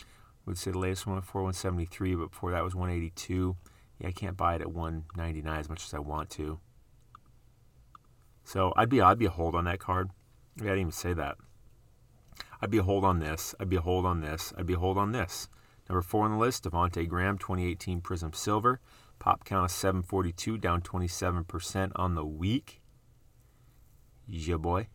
I 0.00 0.04
Would 0.46 0.56
say 0.56 0.70
the 0.70 0.78
latest 0.78 1.06
one 1.06 1.20
before 1.20 1.42
173, 1.42 2.14
but 2.14 2.30
before 2.30 2.50
that 2.52 2.64
was 2.64 2.74
182. 2.74 3.56
Yeah, 3.98 4.08
I 4.08 4.12
can't 4.12 4.38
buy 4.38 4.54
it 4.54 4.62
at 4.62 4.72
199 4.72 5.60
as 5.60 5.68
much 5.68 5.84
as 5.84 5.92
I 5.92 5.98
want 5.98 6.30
to. 6.30 6.60
So 8.44 8.72
I'd 8.74 8.88
be 8.88 9.02
I'd 9.02 9.18
be 9.18 9.26
a 9.26 9.30
hold 9.30 9.54
on 9.54 9.64
that 9.64 9.78
card. 9.78 10.10
I 10.58 10.62
didn't 10.62 10.78
even 10.78 10.92
say 10.92 11.12
that. 11.12 11.36
I'd 12.62 12.70
be 12.70 12.78
a 12.78 12.82
hold 12.82 13.04
on 13.04 13.18
this. 13.18 13.54
I'd 13.60 13.68
be 13.68 13.76
a 13.76 13.82
hold 13.82 14.06
on 14.06 14.22
this. 14.22 14.54
I'd 14.56 14.66
be 14.66 14.74
a 14.74 14.78
hold 14.78 14.96
on 14.96 15.12
this. 15.12 15.48
Number 15.90 16.00
four 16.00 16.24
on 16.24 16.32
the 16.32 16.38
list, 16.38 16.64
Devonte 16.64 17.06
Graham, 17.06 17.36
2018 17.36 18.00
Prism 18.00 18.32
Silver. 18.32 18.80
Pop 19.18 19.44
count 19.44 19.66
of 19.66 19.70
742, 19.70 20.56
down 20.56 20.80
27% 20.80 21.92
on 21.96 22.14
the 22.14 22.24
week. 22.24 22.80
Yeah, 24.26 24.56
boy. 24.56 24.88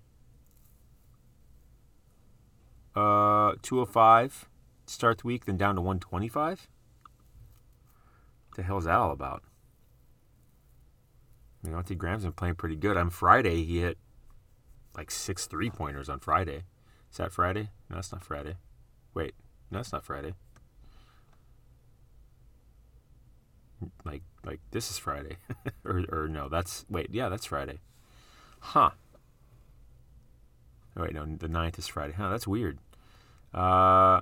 Uh, 2.96 3.56
205 3.62 4.50
start 4.86 5.20
the 5.20 5.28
week, 5.28 5.46
then 5.46 5.58
down 5.58 5.76
to 5.76 5.82
125. 5.82 6.68
What 8.50 8.58
the 8.58 8.64
hell 8.64 8.78
is 8.78 8.86
that 8.86 8.96
all 8.96 9.12
about? 9.12 9.44
I 11.64 11.68
mean, 11.68 11.78
Devonte 11.78 11.98
Graham's 11.98 12.24
been 12.24 12.34
playing 12.34 12.56
pretty 12.56 12.76
good. 12.76 12.98
On 12.98 13.10
Friday, 13.10 13.64
he 13.64 13.80
hit 13.80 13.98
like 14.96 15.12
six 15.12 15.46
three 15.46 15.70
pointers 15.70 16.10
on 16.10 16.20
Friday. 16.20 16.64
Is 17.12 17.18
that 17.18 17.32
Friday? 17.32 17.70
No, 17.90 17.96
that's 17.96 18.12
not 18.12 18.24
Friday. 18.24 18.56
Wait, 19.14 19.34
no, 19.70 19.80
that's 19.80 19.94
not 19.94 20.04
Friday. 20.04 20.34
Like, 24.06 24.24
like 24.46 24.60
this 24.72 24.92
is 24.92 24.98
Friday, 24.98 25.38
or, 25.86 26.04
or 26.10 26.28
no, 26.28 26.50
that's 26.50 26.86
wait, 26.90 27.08
yeah, 27.12 27.30
that's 27.30 27.46
Friday. 27.46 27.80
Huh. 28.60 28.92
Oh, 30.96 31.04
wait, 31.04 31.14
no, 31.14 31.26
the 31.26 31.48
9th 31.48 31.80
is 31.80 31.88
Friday. 31.88 32.14
Huh, 32.14 32.30
that's 32.30 32.48
weird. 32.48 32.80
Uh, 33.54 34.20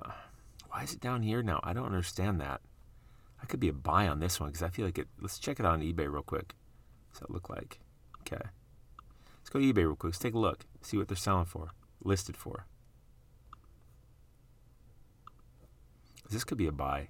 why 0.70 0.82
is 0.82 0.92
it 0.92 1.00
down 1.00 1.22
here 1.22 1.42
now? 1.42 1.60
I 1.62 1.72
don't 1.72 1.86
understand 1.86 2.40
that. 2.40 2.60
I 3.42 3.46
could 3.46 3.60
be 3.60 3.68
a 3.68 3.72
buy 3.72 4.06
on 4.06 4.20
this 4.20 4.38
one 4.38 4.50
because 4.50 4.62
I 4.62 4.68
feel 4.68 4.84
like 4.84 4.98
it. 4.98 5.08
Let's 5.20 5.38
check 5.38 5.58
it 5.58 5.66
on 5.66 5.80
eBay 5.80 6.12
real 6.12 6.22
quick. 6.22 6.54
What's 7.08 7.20
that 7.20 7.30
look 7.30 7.48
like? 7.48 7.80
Okay. 8.20 8.44
Let's 9.40 9.50
go 9.50 9.58
to 9.58 9.64
eBay 9.64 9.84
real 9.84 9.96
quick. 9.96 10.12
Let's 10.12 10.18
take 10.18 10.34
a 10.34 10.38
look. 10.38 10.64
See 10.82 10.96
what 10.96 11.08
they're 11.08 11.16
selling 11.16 11.46
for. 11.46 11.70
Listed 12.04 12.36
for. 12.36 12.66
This 16.30 16.44
could 16.44 16.58
be 16.58 16.66
a 16.66 16.72
buy. 16.72 17.08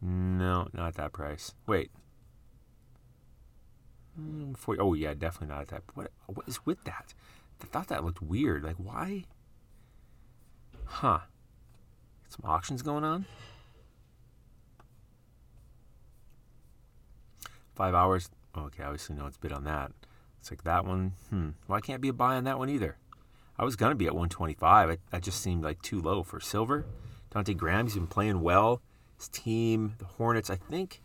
No, 0.00 0.68
not 0.72 0.88
at 0.88 0.94
that 0.96 1.12
price. 1.12 1.54
Wait. 1.66 1.90
Mm, 4.20 4.56
for, 4.56 4.76
oh 4.80 4.94
yeah, 4.94 5.14
definitely 5.14 5.54
not 5.54 5.62
at 5.62 5.68
that. 5.68 5.82
What 5.94 6.10
what 6.26 6.48
is 6.48 6.64
with 6.66 6.82
that? 6.84 7.14
I 7.64 7.66
thought 7.66 7.88
that 7.88 8.04
looked 8.04 8.20
weird. 8.20 8.62
Like 8.62 8.76
why? 8.76 9.24
Huh. 10.84 11.20
Some 12.28 12.44
auctions 12.44 12.82
going 12.82 13.04
on. 13.04 13.24
Five 17.74 17.94
hours. 17.94 18.28
Okay, 18.56 18.82
obviously 18.82 19.16
no 19.16 19.22
one's 19.22 19.38
bid 19.38 19.50
on 19.50 19.64
that. 19.64 19.92
It's 20.40 20.50
like 20.50 20.64
that 20.64 20.84
one. 20.84 21.14
Hmm. 21.30 21.50
Well, 21.66 21.78
I 21.78 21.80
can't 21.80 22.02
be 22.02 22.10
a 22.10 22.12
buy 22.12 22.36
on 22.36 22.44
that 22.44 22.58
one 22.58 22.68
either. 22.68 22.98
I 23.58 23.64
was 23.64 23.76
gonna 23.76 23.94
be 23.94 24.06
at 24.06 24.12
125. 24.12 24.98
that 25.10 25.22
just 25.22 25.40
seemed 25.40 25.64
like 25.64 25.80
too 25.80 26.02
low 26.02 26.22
for 26.22 26.40
silver. 26.40 26.84
Devonte 27.30 27.56
Graham, 27.56 27.86
he's 27.86 27.94
been 27.94 28.06
playing 28.06 28.42
well. 28.42 28.82
His 29.16 29.28
team, 29.28 29.94
the 29.98 30.04
Hornets, 30.04 30.50
I 30.50 30.56
think. 30.56 31.00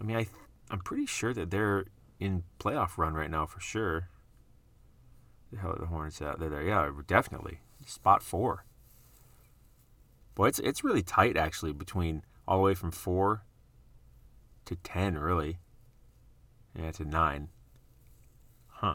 I 0.00 0.04
mean, 0.04 0.16
I 0.16 0.26
I'm 0.70 0.80
pretty 0.80 1.04
sure 1.04 1.34
that 1.34 1.50
they're 1.50 1.84
in 2.18 2.44
playoff 2.58 2.96
run 2.96 3.12
right 3.12 3.30
now 3.30 3.44
for 3.44 3.60
sure. 3.60 4.08
The 5.52 5.58
hell 5.58 5.76
the 5.78 5.86
Hornets 5.86 6.22
at? 6.22 6.38
They're 6.38 6.48
there. 6.48 6.62
Yeah, 6.62 6.90
definitely. 7.06 7.60
Spot 7.86 8.22
four. 8.22 8.64
Boy, 10.34 10.48
it's 10.48 10.58
it's 10.58 10.82
really 10.82 11.02
tight 11.02 11.36
actually 11.36 11.72
between 11.72 12.22
all 12.48 12.58
the 12.58 12.62
way 12.62 12.74
from 12.74 12.90
four 12.90 13.42
to 14.64 14.76
ten, 14.76 15.18
really. 15.18 15.58
Yeah, 16.78 16.90
to 16.92 17.04
nine. 17.04 17.48
Huh. 18.68 18.94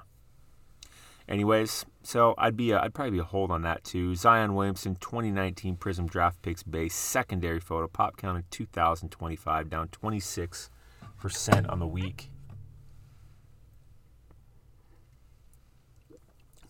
Anyways, 1.30 1.86
so 2.02 2.34
I'd 2.38 2.58
be 2.58 2.72
a, 2.72 2.82
I'd 2.82 2.94
probably 2.96 3.12
be 3.12 3.20
a 3.20 3.24
hold 3.24 3.52
on 3.52 3.62
that 3.62 3.84
too. 3.84 4.16
Zion 4.16 4.56
Williamson, 4.56 4.96
2019 4.96 5.76
Prism 5.76 6.08
Draft 6.08 6.42
Picks 6.42 6.64
base 6.64 6.96
secondary 6.96 7.60
photo, 7.60 7.88
pop 7.88 8.18
count 8.18 8.38
in 8.38 8.44
2025, 8.50 9.70
down 9.70 9.90
26 9.90 10.72
percent 11.20 11.68
on 11.68 11.80
the 11.80 11.88
week. 11.88 12.32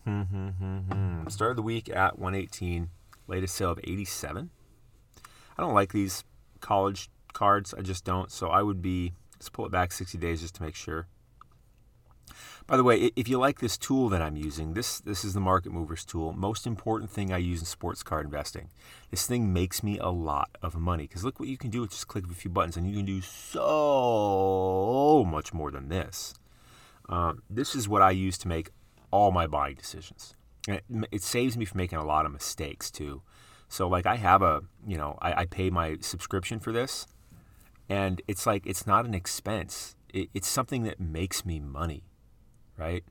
Mm-hmm. 0.08 1.28
Started 1.28 1.58
the 1.58 1.62
week 1.62 1.90
at 1.90 2.18
118, 2.18 2.88
latest 3.26 3.54
sale 3.54 3.70
of 3.70 3.80
87. 3.84 4.50
I 5.56 5.62
don't 5.62 5.74
like 5.74 5.92
these 5.92 6.24
college 6.60 7.10
cards. 7.32 7.74
I 7.74 7.82
just 7.82 8.04
don't. 8.04 8.30
So 8.30 8.48
I 8.48 8.62
would 8.62 8.80
be 8.80 9.12
let's 9.34 9.48
pull 9.48 9.66
it 9.66 9.72
back 9.72 9.92
60 9.92 10.16
days 10.18 10.40
just 10.40 10.54
to 10.56 10.62
make 10.62 10.74
sure. 10.74 11.06
By 12.66 12.76
the 12.76 12.84
way, 12.84 13.10
if 13.16 13.28
you 13.28 13.38
like 13.38 13.60
this 13.60 13.78
tool 13.78 14.10
that 14.10 14.20
I'm 14.20 14.36
using, 14.36 14.74
this 14.74 15.00
this 15.00 15.24
is 15.24 15.32
the 15.32 15.40
Market 15.40 15.72
Movers 15.72 16.04
tool. 16.04 16.34
Most 16.34 16.66
important 16.66 17.10
thing 17.10 17.32
I 17.32 17.38
use 17.38 17.60
in 17.60 17.66
sports 17.66 18.02
card 18.02 18.26
investing. 18.26 18.68
This 19.10 19.26
thing 19.26 19.54
makes 19.54 19.82
me 19.82 19.98
a 19.98 20.10
lot 20.10 20.50
of 20.62 20.74
money 20.74 21.04
because 21.04 21.24
look 21.24 21.40
what 21.40 21.48
you 21.48 21.56
can 21.56 21.70
do 21.70 21.80
with 21.80 21.92
just 21.92 22.08
click 22.08 22.24
a 22.30 22.34
few 22.34 22.50
buttons, 22.50 22.76
and 22.76 22.86
you 22.86 22.96
can 22.96 23.06
do 23.06 23.22
so 23.22 25.24
much 25.26 25.54
more 25.54 25.70
than 25.70 25.88
this. 25.88 26.34
Um, 27.08 27.42
this 27.48 27.74
is 27.74 27.88
what 27.88 28.02
I 28.02 28.10
use 28.10 28.36
to 28.38 28.48
make 28.48 28.70
all 29.10 29.30
my 29.32 29.46
buying 29.46 29.76
decisions. 29.76 30.34
It, 30.66 30.84
it, 31.10 31.22
saves 31.22 31.56
me 31.56 31.64
from 31.64 31.78
making 31.78 31.98
a 31.98 32.04
lot 32.04 32.26
of 32.26 32.32
mistakes 32.32 32.90
too. 32.90 33.22
So 33.68 33.88
like 33.88 34.06
I 34.06 34.16
have 34.16 34.42
a 34.42 34.62
you 34.86 34.98
know 34.98 35.18
I, 35.22 35.42
I 35.42 35.46
pay 35.46 35.70
my 35.70 35.96
subscription 36.00 36.60
for 36.60 36.72
this, 36.72 37.06
and 37.88 38.20
it's 38.28 38.46
like 38.46 38.66
it's 38.66 38.86
not 38.86 39.06
an 39.06 39.14
expense. 39.14 39.96
It, 40.12 40.28
it's 40.34 40.48
something 40.48 40.84
that 40.84 41.00
makes 41.00 41.44
me 41.44 41.58
money 41.58 42.04
right? 42.78 43.04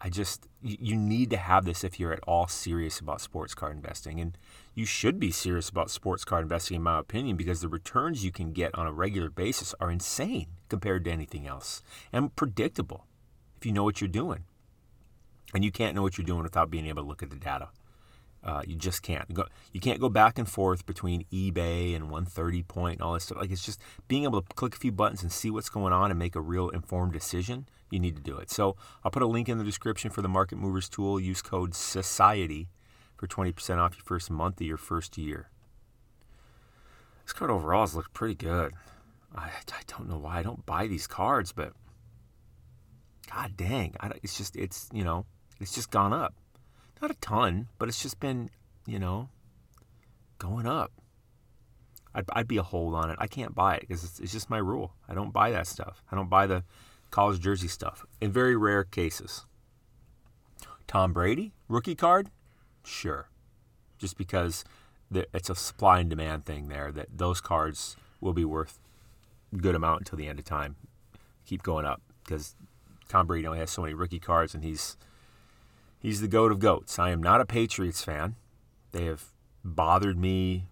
I 0.00 0.10
just, 0.10 0.48
you 0.60 0.96
need 0.96 1.30
to 1.30 1.38
have 1.38 1.64
this 1.64 1.82
if 1.82 1.98
you're 1.98 2.12
at 2.12 2.20
all 2.26 2.46
serious 2.46 3.00
about 3.00 3.22
sports 3.22 3.54
card 3.54 3.74
investing. 3.74 4.20
And 4.20 4.36
you 4.74 4.84
should 4.84 5.18
be 5.18 5.30
serious 5.30 5.70
about 5.70 5.90
sports 5.90 6.26
card 6.26 6.42
investing, 6.42 6.76
in 6.76 6.82
my 6.82 6.98
opinion, 6.98 7.36
because 7.36 7.62
the 7.62 7.68
returns 7.68 8.22
you 8.22 8.30
can 8.30 8.52
get 8.52 8.74
on 8.74 8.86
a 8.86 8.92
regular 8.92 9.30
basis 9.30 9.74
are 9.80 9.90
insane 9.90 10.48
compared 10.68 11.04
to 11.04 11.10
anything 11.10 11.46
else 11.46 11.82
and 12.12 12.34
predictable 12.36 13.06
if 13.56 13.64
you 13.64 13.72
know 13.72 13.84
what 13.84 14.02
you're 14.02 14.08
doing. 14.08 14.44
And 15.54 15.64
you 15.64 15.70
can't 15.70 15.94
know 15.94 16.02
what 16.02 16.18
you're 16.18 16.26
doing 16.26 16.42
without 16.42 16.70
being 16.70 16.86
able 16.86 17.02
to 17.02 17.08
look 17.08 17.22
at 17.22 17.30
the 17.30 17.36
data. 17.36 17.68
Uh, 18.42 18.62
you 18.66 18.76
just 18.76 19.02
can't 19.02 19.32
go. 19.32 19.46
You 19.72 19.80
can't 19.80 20.00
go 20.00 20.10
back 20.10 20.38
and 20.38 20.46
forth 20.46 20.84
between 20.84 21.24
eBay 21.32 21.94
and 21.94 22.10
130 22.10 22.62
point 22.64 22.96
and 22.96 23.02
all 23.02 23.14
this 23.14 23.24
stuff. 23.24 23.38
Like 23.38 23.50
it's 23.50 23.64
just 23.64 23.80
being 24.06 24.24
able 24.24 24.42
to 24.42 24.54
click 24.54 24.74
a 24.74 24.78
few 24.78 24.92
buttons 24.92 25.22
and 25.22 25.32
see 25.32 25.50
what's 25.50 25.70
going 25.70 25.94
on 25.94 26.10
and 26.10 26.18
make 26.18 26.36
a 26.36 26.40
real 26.42 26.68
informed 26.68 27.14
decision. 27.14 27.66
You 27.90 28.00
need 28.00 28.16
to 28.16 28.22
do 28.22 28.36
it. 28.36 28.50
So 28.50 28.76
I'll 29.02 29.10
put 29.10 29.22
a 29.22 29.26
link 29.26 29.48
in 29.48 29.56
the 29.56 29.64
description 29.64 30.10
for 30.10 30.20
the 30.20 30.28
Market 30.28 30.56
Movers 30.56 30.90
tool. 30.90 31.18
Use 31.18 31.40
code 31.40 31.74
Society 31.74 32.68
for 33.16 33.26
20% 33.26 33.78
off 33.78 33.96
your 33.96 34.04
first 34.04 34.30
month 34.30 34.60
of 34.60 34.66
your 34.66 34.76
first 34.76 35.16
year. 35.16 35.48
This 37.24 37.32
card 37.32 37.50
overall 37.50 37.82
has 37.82 37.94
looked 37.94 38.12
pretty 38.12 38.34
good. 38.34 38.74
I, 39.34 39.46
I 39.46 39.80
don't 39.86 40.08
know 40.08 40.18
why 40.18 40.38
I 40.38 40.42
don't 40.42 40.66
buy 40.66 40.86
these 40.86 41.06
cards, 41.06 41.52
but 41.52 41.72
god 43.32 43.56
dang, 43.56 43.94
I, 44.00 44.12
it's 44.22 44.36
just 44.36 44.54
it's 44.56 44.88
you 44.92 45.02
know 45.02 45.24
it's 45.64 45.74
just 45.74 45.90
gone 45.90 46.12
up. 46.12 46.34
Not 47.00 47.10
a 47.10 47.14
ton, 47.14 47.68
but 47.78 47.88
it's 47.88 48.02
just 48.02 48.20
been, 48.20 48.50
you 48.86 48.98
know, 48.98 49.30
going 50.38 50.66
up. 50.66 50.92
I'd, 52.14 52.26
I'd 52.34 52.46
be 52.46 52.58
a 52.58 52.62
hold 52.62 52.94
on 52.94 53.10
it. 53.10 53.16
I 53.18 53.26
can't 53.26 53.54
buy 53.54 53.76
it 53.76 53.80
because 53.80 54.04
it's, 54.04 54.20
it's 54.20 54.32
just 54.32 54.50
my 54.50 54.58
rule. 54.58 54.92
I 55.08 55.14
don't 55.14 55.32
buy 55.32 55.50
that 55.52 55.66
stuff. 55.66 56.02
I 56.12 56.16
don't 56.16 56.28
buy 56.28 56.46
the 56.46 56.64
college 57.10 57.40
jersey 57.40 57.66
stuff 57.66 58.04
in 58.20 58.30
very 58.30 58.54
rare 58.56 58.84
cases. 58.84 59.46
Tom 60.86 61.14
Brady, 61.14 61.54
rookie 61.66 61.94
card? 61.94 62.30
Sure. 62.84 63.30
Just 63.98 64.18
because 64.18 64.64
it's 65.10 65.48
a 65.48 65.54
supply 65.54 66.00
and 66.00 66.10
demand 66.10 66.44
thing 66.44 66.68
there 66.68 66.92
that 66.92 67.08
those 67.16 67.40
cards 67.40 67.96
will 68.20 68.34
be 68.34 68.44
worth 68.44 68.78
a 69.50 69.56
good 69.56 69.74
amount 69.74 70.02
until 70.02 70.18
the 70.18 70.28
end 70.28 70.38
of 70.38 70.44
time. 70.44 70.76
Keep 71.46 71.62
going 71.62 71.86
up 71.86 72.02
because 72.22 72.54
Tom 73.08 73.26
Brady 73.26 73.46
only 73.46 73.60
has 73.60 73.70
so 73.70 73.80
many 73.80 73.94
rookie 73.94 74.18
cards 74.18 74.54
and 74.54 74.62
he's 74.62 74.98
He's 76.04 76.20
the 76.20 76.28
goat 76.28 76.52
of 76.52 76.58
goats. 76.58 76.98
I 76.98 77.12
am 77.12 77.22
not 77.22 77.40
a 77.40 77.46
Patriots 77.46 78.04
fan. 78.04 78.36
They 78.92 79.06
have 79.06 79.32
bothered 79.64 80.18
me 80.18 80.66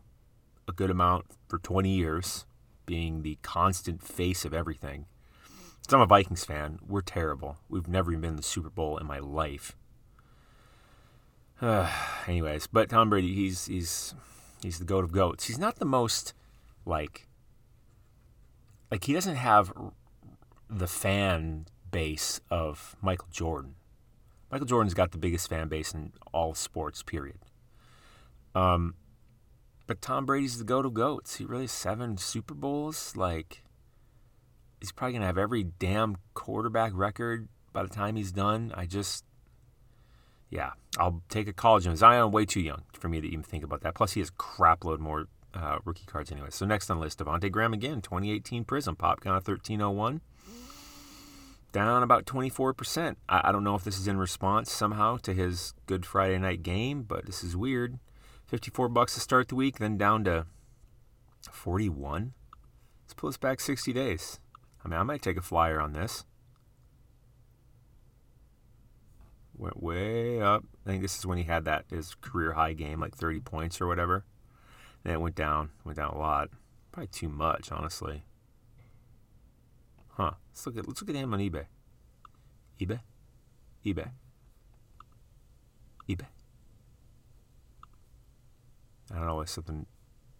a 0.69 0.73
good 0.73 0.91
amount 0.91 1.25
for 1.49 1.59
20 1.59 1.89
years, 1.89 2.45
being 2.85 3.23
the 3.23 3.39
constant 3.41 4.03
face 4.03 4.45
of 4.45 4.53
everything. 4.53 5.07
So 5.89 5.97
I'm 5.97 6.03
a 6.03 6.07
Vikings 6.07 6.45
fan. 6.45 6.81
We're 6.87 7.01
terrible. 7.01 7.57
We've 7.71 7.89
never 7.89 8.11
even 8.11 8.21
been 8.21 8.31
in 8.33 8.37
the 8.37 8.43
Super 8.43 8.69
Bowl 8.69 8.99
in 8.99 9.07
my 9.07 9.21
life. 9.21 9.75
Uh, 11.63 11.91
anyways, 12.27 12.67
but 12.67 12.91
Tom 12.91 13.09
Brady, 13.09 13.35
he's 13.35 13.65
he's 13.65 14.15
he's 14.63 14.81
the 14.81 14.85
goat 14.85 15.03
of 15.03 15.13
goats. 15.13 15.47
He's 15.47 15.59
not 15.59 15.77
the 15.77 15.87
most 15.87 16.35
like 16.85 17.27
like 18.91 19.05
he 19.05 19.15
doesn't 19.15 19.37
have 19.37 19.73
the 20.69 20.87
fan 20.87 21.69
base 21.91 22.43
of 22.51 22.97
Michael 23.01 23.29
Jordan. 23.33 23.77
Michael 24.53 24.67
Jordan's 24.67 24.93
got 24.93 25.13
the 25.13 25.19
biggest 25.19 25.49
fan 25.49 25.69
base 25.69 25.95
in 25.95 26.13
all 26.35 26.55
sports, 26.55 27.03
period. 27.03 27.39
Um, 28.55 28.95
but 29.87 30.03
Tom 30.03 30.27
Brady's 30.27 30.59
the 30.59 30.65
goat 30.65 30.85
of 30.85 30.93
goats. 30.93 31.37
He 31.37 31.47
really 31.47 31.65
has 31.65 31.73
seven 31.73 32.19
Super 32.19 32.53
Bowls. 32.53 33.17
Like, 33.17 33.65
he's 34.79 34.93
probably 34.93 35.15
gonna 35.15 35.25
have 35.25 35.39
every 35.39 35.65
damn 35.65 36.19
quarterback 36.35 36.93
record 36.95 37.49
by 37.73 37.83
the 37.83 37.89
time 37.89 38.17
he's 38.17 38.31
done. 38.31 38.75
I 38.77 38.85
just, 38.85 39.25
yeah, 40.51 40.73
I'll 40.99 41.23
take 41.31 41.49
a 41.49 41.55
college 41.55 41.87
on 41.87 41.97
Zion. 41.97 42.31
Way 42.31 42.45
too 42.45 42.61
young 42.61 42.83
for 42.93 43.09
me 43.09 43.23
to 43.23 43.27
even 43.27 43.43
think 43.43 43.65
about 43.65 43.81
that. 43.81 43.95
Plus, 43.95 44.13
he 44.13 44.21
has 44.21 44.29
crap 44.29 44.85
load 44.85 45.01
more 45.01 45.29
uh, 45.55 45.79
rookie 45.87 46.05
cards 46.05 46.31
anyway. 46.31 46.49
So 46.51 46.67
next 46.67 46.91
on 46.91 46.99
the 46.99 47.03
list, 47.03 47.21
Devonte 47.21 47.51
Graham 47.51 47.73
again, 47.73 48.03
2018 48.03 48.65
Prism 48.65 48.97
pop 48.97 49.23
count 49.23 49.39
of 49.39 49.49
1301 49.49 50.21
down 51.73 52.03
about 52.03 52.27
24%. 52.27 53.17
I, 53.29 53.41
I 53.45 53.53
don't 53.53 53.65
know 53.65 53.75
if 53.75 53.85
this 53.85 53.99
is 53.99 54.07
in 54.07 54.19
response 54.19 54.71
somehow 54.71 55.17
to 55.19 55.35
his 55.35 55.75
Good 55.87 56.07
Friday 56.07 56.39
night 56.39 56.63
game, 56.63 57.03
but 57.03 57.27
this 57.27 57.43
is 57.43 57.57
weird. 57.57 57.99
54 58.47 58.89
bucks 58.91 59.15
to 59.15 59.21
start 59.21 59.49
the 59.49 59.55
week, 59.55 59.79
then 59.79 59.97
down 59.97 60.25
to 60.25 60.47
41. 61.51 62.35
Let's 63.03 63.15
pull 63.15 63.31
this 63.31 63.39
back 63.39 63.61
60 63.61 63.93
days. 63.93 64.39
I 64.85 64.89
mean, 64.89 64.99
I 64.99 65.03
might 65.03 65.23
take 65.23 65.37
a 65.37 65.43
flyer 65.43 65.81
on 65.81 65.93
this. 65.93 66.25
Went 69.57 69.83
way 69.83 70.41
up. 70.41 70.65
I 70.85 70.91
think 70.91 71.03
this 71.03 71.19
is 71.19 71.27
when 71.27 71.39
he 71.39 71.45
had 71.45 71.65
that 71.65 71.85
his 71.89 72.15
career 72.17 72.53
high 72.53 72.73
game, 72.73 73.01
like 73.01 73.15
30 73.15 73.41
points 73.41 73.81
or 73.81 73.87
whatever. 73.87 74.25
Then 75.05 75.15
it 75.15 75.21
went 75.21 75.35
down, 75.35 75.71
went 75.85 75.97
down 75.97 76.13
a 76.13 76.19
lot. 76.19 76.51
Probably 76.91 77.09
too 77.09 77.29
much, 77.29 77.73
honestly. 77.73 78.25
Huh. 80.23 80.35
Let's 80.53 80.65
look 80.67 80.77
at 80.77 80.87
let's 80.87 81.03
look 81.03 81.11
at 81.11 81.17
him 81.17 81.35
on 81.35 81.41
eBay. 81.41 81.65
eBay? 82.81 83.01
eBay. 83.85 84.11
eBay. 86.09 86.27
I 89.11 89.17
don't 89.17 89.27
know, 89.27 89.39
there's 89.39 89.51
something 89.51 89.87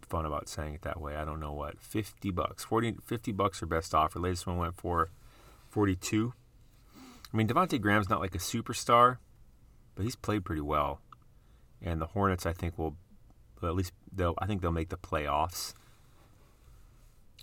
fun 0.01 0.25
about 0.25 0.47
saying 0.47 0.75
it 0.75 0.83
that 0.83 1.01
way. 1.01 1.17
I 1.17 1.25
don't 1.25 1.41
know 1.41 1.51
what. 1.51 1.81
50 1.81 2.31
bucks. 2.31 2.63
40, 2.63 2.95
50 3.03 3.33
bucks 3.33 3.61
or 3.61 3.65
best 3.65 3.93
offer. 3.93 4.19
Latest 4.19 4.47
one 4.47 4.57
went 4.57 4.77
for 4.77 5.11
42. 5.67 6.33
I 7.33 7.37
mean, 7.37 7.49
Devonte 7.49 7.81
Graham's 7.81 8.09
not 8.09 8.21
like 8.21 8.35
a 8.35 8.39
superstar, 8.39 9.17
but 9.95 10.03
he's 10.03 10.15
played 10.15 10.45
pretty 10.45 10.61
well. 10.61 11.01
And 11.81 11.99
the 11.99 12.07
Hornets, 12.07 12.45
I 12.45 12.53
think, 12.53 12.77
will 12.77 12.95
at 13.61 13.75
least 13.75 13.91
they'll. 14.15 14.35
I 14.37 14.45
think 14.45 14.61
they'll 14.61 14.71
make 14.71 14.89
the 14.89 14.97
playoffs. 14.97 15.73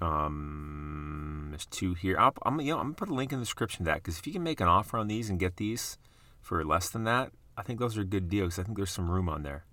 Um, 0.01 1.49
there's 1.51 1.67
two 1.67 1.95
here. 1.95 2.17
i 2.19 2.31
am 2.47 2.61
you 2.61 2.73
know 2.73 2.79
I'm 2.79 2.87
gonna 2.87 2.95
put 2.95 3.09
a 3.11 3.15
link 3.15 3.33
in 3.33 3.39
the 3.39 3.45
description 3.45 3.83
of 3.83 3.87
that 3.87 3.97
because 3.97 4.19
if 4.19 4.27
you 4.27 4.33
can 4.33 4.43
make 4.43 4.61
an 4.61 4.69
offer 4.69 4.97
on 4.97 5.09
these 5.09 5.29
and 5.29 5.39
get 5.39 5.57
these 5.57 5.99
for 6.41 6.65
less 6.65 6.89
than 6.89 7.05
that, 7.05 7.33
I 7.57 7.63
think 7.63 7.79
those 7.79 7.99
are 7.99 8.05
good 8.05 8.29
deals. 8.29 8.59
I 8.59 8.63
think 8.63 8.77
there's 8.77 8.91
some 8.91 9.11
room 9.11 9.29
on 9.29 9.43
there. 9.43 9.65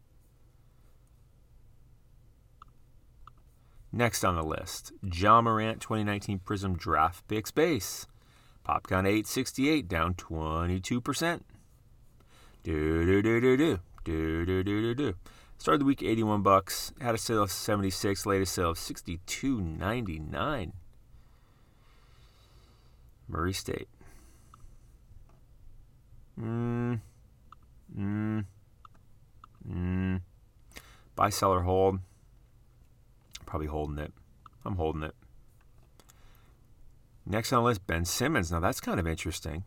Next 3.92 4.26
on 4.26 4.36
the 4.36 4.44
list, 4.44 4.92
Ja 5.02 5.42
Morant 5.42 5.82
2019 5.82 6.40
Prism 6.40 6.76
Draft 6.76 7.28
Picks 7.28 7.52
Base. 7.52 8.06
pop 8.64 8.86
count 8.88 9.08
868 9.08 9.88
down 9.88 10.14
22%. 10.14 11.42
Do 12.64 13.06
do 13.06 13.22
do 13.22 13.42
do 13.42 13.58
do. 13.58 13.80
Do 14.04 14.46
do 14.46 14.64
do 14.64 14.82
do 14.82 14.96
do. 14.96 15.16
Started 15.58 15.82
the 15.82 15.86
week 15.86 16.04
81 16.04 16.44
bucks. 16.44 16.94
Had 17.02 17.16
a 17.16 17.18
sale 17.18 17.44
of 17.44 17.52
76. 17.52 18.26
Latest 18.26 18.54
sale 18.54 18.70
of 18.72 18.78
62.99. 18.78 20.72
Murray 23.28 23.54
State. 23.54 23.90
Mm. 26.40 27.02
Mm. 27.98 28.46
Mm. 29.70 30.22
Buy, 31.16 31.30
seller, 31.30 31.62
hold. 31.62 32.00
Probably 33.46 33.68
holding 33.68 33.98
it. 33.98 34.14
I'm 34.64 34.76
holding 34.76 35.04
it. 35.04 35.16
Next 37.26 37.52
on 37.52 37.64
the 37.64 37.66
list, 37.66 37.88
Ben 37.88 38.06
Simmons. 38.06 38.52
Now 38.52 38.60
that's 38.60 38.80
kind 38.80 39.00
of 39.00 39.08
interesting. 39.08 39.64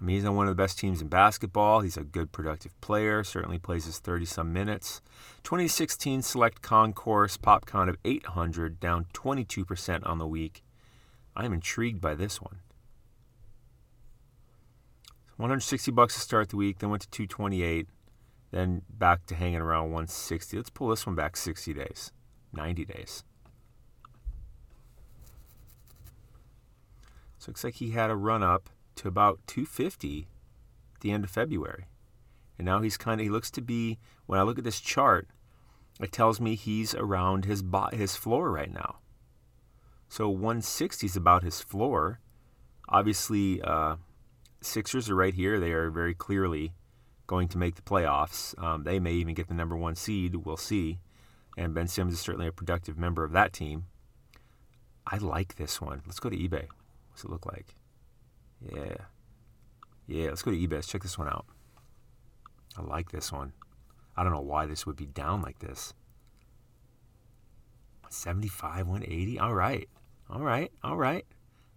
I 0.00 0.04
mean, 0.04 0.16
he's 0.16 0.24
on 0.24 0.34
one 0.34 0.46
of 0.46 0.56
the 0.56 0.62
best 0.62 0.78
teams 0.78 1.02
in 1.02 1.08
basketball. 1.08 1.80
He's 1.80 1.98
a 1.98 2.04
good, 2.04 2.32
productive 2.32 2.78
player. 2.80 3.22
Certainly 3.22 3.58
plays 3.58 3.84
his 3.84 3.98
30 3.98 4.24
some 4.24 4.52
minutes. 4.52 5.02
2016 5.44 6.22
select 6.22 6.62
concourse 6.62 7.36
pop 7.36 7.66
count 7.66 7.90
of 7.90 7.98
800, 8.04 8.80
down 8.80 9.06
22% 9.12 10.06
on 10.06 10.18
the 10.18 10.26
week. 10.26 10.62
I 11.36 11.44
am 11.44 11.52
intrigued 11.52 12.00
by 12.00 12.14
this 12.14 12.40
one. 12.40 12.60
160 15.36 15.90
bucks 15.90 16.14
to 16.14 16.20
start 16.20 16.48
the 16.48 16.56
week, 16.56 16.78
then 16.78 16.90
went 16.90 17.02
to 17.02 17.10
228, 17.10 17.86
then 18.52 18.82
back 18.88 19.26
to 19.26 19.34
hanging 19.34 19.60
around 19.60 19.84
160. 19.84 20.56
Let's 20.56 20.70
pull 20.70 20.88
this 20.88 21.06
one 21.06 21.14
back 21.14 21.36
60 21.36 21.74
days, 21.74 22.12
90 22.52 22.84
days. 22.86 23.24
So 27.38 27.50
looks 27.50 27.64
like 27.64 27.76
he 27.76 27.90
had 27.90 28.10
a 28.10 28.16
run 28.16 28.42
up 28.42 28.68
to 29.00 29.08
about 29.08 29.40
250 29.46 30.28
at 30.94 31.00
the 31.00 31.10
end 31.10 31.24
of 31.24 31.30
February. 31.30 31.86
And 32.58 32.66
now 32.66 32.82
he's 32.82 32.98
kind 32.98 33.20
of, 33.20 33.24
he 33.24 33.30
looks 33.30 33.50
to 33.52 33.62
be, 33.62 33.98
when 34.26 34.38
I 34.38 34.42
look 34.42 34.58
at 34.58 34.64
this 34.64 34.80
chart, 34.80 35.28
it 36.00 36.12
tells 36.12 36.40
me 36.40 36.54
he's 36.54 36.94
around 36.94 37.46
his, 37.46 37.62
his 37.92 38.16
floor 38.16 38.50
right 38.50 38.72
now. 38.72 38.96
So 40.08 40.28
160 40.28 41.06
is 41.06 41.16
about 41.16 41.42
his 41.42 41.60
floor. 41.60 42.20
Obviously, 42.88 43.62
uh, 43.62 43.96
Sixers 44.60 45.08
are 45.08 45.14
right 45.14 45.32
here. 45.32 45.58
They 45.58 45.72
are 45.72 45.90
very 45.90 46.12
clearly 46.12 46.74
going 47.26 47.48
to 47.48 47.58
make 47.58 47.76
the 47.76 47.82
playoffs. 47.82 48.60
Um, 48.62 48.84
they 48.84 48.98
may 48.98 49.12
even 49.12 49.34
get 49.34 49.48
the 49.48 49.54
number 49.54 49.76
one 49.76 49.94
seed. 49.94 50.36
We'll 50.36 50.58
see. 50.58 50.98
And 51.56 51.72
Ben 51.72 51.88
Simmons 51.88 52.14
is 52.14 52.20
certainly 52.20 52.48
a 52.48 52.52
productive 52.52 52.98
member 52.98 53.24
of 53.24 53.32
that 53.32 53.54
team. 53.54 53.86
I 55.06 55.16
like 55.16 55.56
this 55.56 55.80
one. 55.80 56.02
Let's 56.06 56.20
go 56.20 56.28
to 56.28 56.36
eBay. 56.36 56.66
What's 57.08 57.24
it 57.24 57.30
look 57.30 57.46
like? 57.46 57.74
Yeah. 58.60 58.96
Yeah, 60.06 60.28
let's 60.28 60.42
go 60.42 60.50
to 60.50 60.56
eBay. 60.56 60.72
Let's 60.72 60.88
check 60.88 61.02
this 61.02 61.18
one 61.18 61.28
out. 61.28 61.46
I 62.76 62.82
like 62.82 63.10
this 63.10 63.32
one. 63.32 63.52
I 64.16 64.22
don't 64.22 64.32
know 64.32 64.40
why 64.40 64.66
this 64.66 64.86
would 64.86 64.96
be 64.96 65.06
down 65.06 65.42
like 65.42 65.60
this. 65.60 65.94
75, 68.08 68.88
180. 68.88 69.38
All 69.38 69.54
right. 69.54 69.88
All 70.28 70.40
right. 70.40 70.70
All 70.82 70.96
right. 70.96 71.24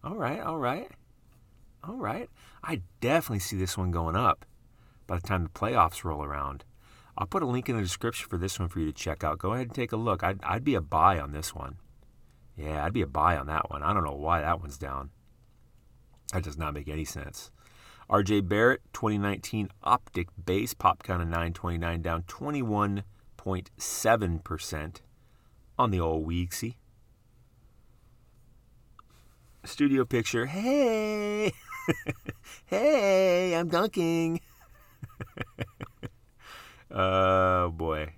All 0.03 0.15
right. 0.15 0.39
All 0.41 0.57
right. 0.57 0.91
All 1.83 1.97
right. 1.97 2.29
I 2.63 2.81
definitely 3.01 3.39
see 3.39 3.57
this 3.57 3.77
one 3.77 3.91
going 3.91 4.15
up 4.15 4.45
by 5.05 5.17
the 5.17 5.27
time 5.27 5.43
the 5.43 5.49
playoffs 5.49 6.03
roll 6.03 6.23
around. 6.23 6.63
I'll 7.17 7.27
put 7.27 7.43
a 7.43 7.47
link 7.47 7.69
in 7.69 7.75
the 7.75 7.81
description 7.83 8.27
for 8.27 8.37
this 8.37 8.59
one 8.59 8.69
for 8.69 8.79
you 8.79 8.87
to 8.87 8.93
check 8.93 9.23
out. 9.23 9.37
Go 9.37 9.53
ahead 9.53 9.67
and 9.67 9.75
take 9.75 9.91
a 9.91 9.97
look. 9.97 10.23
I'd, 10.23 10.43
I'd 10.43 10.63
be 10.63 10.75
a 10.75 10.81
buy 10.81 11.19
on 11.19 11.31
this 11.31 11.53
one. 11.53 11.77
Yeah, 12.57 12.83
I'd 12.83 12.93
be 12.93 13.01
a 13.01 13.07
buy 13.07 13.37
on 13.37 13.47
that 13.47 13.69
one. 13.69 13.83
I 13.83 13.93
don't 13.93 14.03
know 14.03 14.15
why 14.15 14.41
that 14.41 14.59
one's 14.59 14.77
down. 14.77 15.11
That 16.33 16.43
does 16.43 16.57
not 16.57 16.73
make 16.73 16.89
any 16.89 17.05
sense. 17.05 17.51
RJ 18.09 18.49
Barrett, 18.49 18.81
2019 18.93 19.69
optic 19.83 20.29
base, 20.43 20.73
pop 20.73 21.03
count 21.03 21.21
of 21.21 21.27
929, 21.27 22.01
down 22.01 22.23
21.7% 22.23 24.95
on 25.77 25.91
the 25.91 25.99
old 25.99 26.27
Weeksy. 26.27 26.77
Studio 29.63 30.05
picture, 30.05 30.47
hey, 30.47 31.53
hey, 32.65 33.55
I'm 33.55 33.67
dunking. 33.69 34.41
oh 36.91 37.69
boy. 37.69 38.15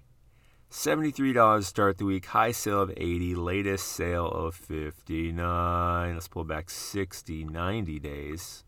$73 0.76 1.64
start 1.64 1.98
the 1.98 2.06
week, 2.06 2.26
high 2.26 2.52
sale 2.52 2.82
of 2.82 2.92
80, 2.98 3.34
latest 3.36 3.88
sale 3.88 4.28
of 4.28 4.56
59. 4.56 6.14
Let's 6.14 6.28
pull 6.28 6.44
back 6.44 6.70
60, 6.70 7.46
90 7.46 8.00
days. 8.00 8.66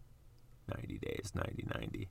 90 0.74 1.00
days, 1.00 1.34
90, 1.36 1.68
90. 1.76 2.10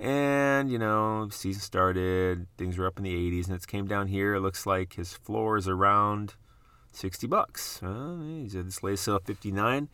And, 0.00 0.68
you 0.68 0.80
know, 0.80 1.28
season 1.30 1.62
started, 1.62 2.48
things 2.58 2.76
were 2.76 2.86
up 2.88 2.98
in 2.98 3.04
the 3.04 3.14
80s, 3.14 3.46
and 3.46 3.54
it's 3.54 3.66
came 3.66 3.86
down 3.86 4.08
here. 4.08 4.34
It 4.34 4.40
looks 4.40 4.66
like 4.66 4.94
his 4.94 5.14
floor 5.14 5.56
is 5.56 5.68
around 5.68 6.34
60 6.90 7.28
bucks. 7.28 7.80
Uh, 7.84 8.18
he's 8.20 8.56
at 8.56 8.64
this 8.64 8.82
latest 8.82 9.04
sale 9.04 9.16
of 9.16 9.24
59. 9.24 9.88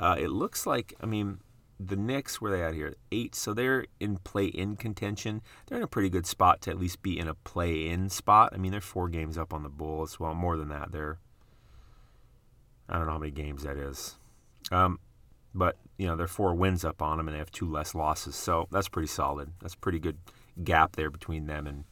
Uh, 0.00 0.16
it 0.18 0.30
looks 0.30 0.66
like, 0.66 0.94
I 1.02 1.04
mean, 1.04 1.40
the 1.82 1.96
Knicks, 1.96 2.40
where 2.40 2.50
they 2.50 2.62
at 2.62 2.74
here? 2.74 2.94
Eight. 3.10 3.34
So 3.34 3.54
they're 3.54 3.86
in 3.98 4.18
play 4.18 4.46
in 4.46 4.76
contention. 4.76 5.40
They're 5.66 5.78
in 5.78 5.84
a 5.84 5.88
pretty 5.88 6.10
good 6.10 6.26
spot 6.26 6.60
to 6.62 6.70
at 6.70 6.78
least 6.78 7.02
be 7.02 7.18
in 7.18 7.26
a 7.26 7.34
play 7.34 7.88
in 7.88 8.10
spot. 8.10 8.52
I 8.52 8.58
mean, 8.58 8.72
they're 8.72 8.80
four 8.80 9.08
games 9.08 9.38
up 9.38 9.54
on 9.54 9.62
the 9.62 9.70
Bulls. 9.70 10.20
Well, 10.20 10.34
more 10.34 10.56
than 10.56 10.68
that. 10.68 10.92
They're, 10.92 11.18
I 12.88 12.98
don't 12.98 13.06
know 13.06 13.12
how 13.12 13.18
many 13.18 13.32
games 13.32 13.62
that 13.62 13.78
is. 13.78 14.16
Um, 14.70 15.00
but, 15.54 15.76
you 15.96 16.06
know, 16.06 16.16
they're 16.16 16.26
four 16.26 16.54
wins 16.54 16.84
up 16.84 17.00
on 17.00 17.16
them 17.16 17.28
and 17.28 17.34
they 17.34 17.38
have 17.38 17.50
two 17.50 17.70
less 17.70 17.94
losses. 17.94 18.36
So 18.36 18.68
that's 18.70 18.88
pretty 18.88 19.08
solid. 19.08 19.52
That's 19.60 19.74
pretty 19.74 19.98
good 19.98 20.18
gap 20.62 20.96
there 20.96 21.10
between 21.10 21.46
them 21.46 21.66
and 21.66 21.84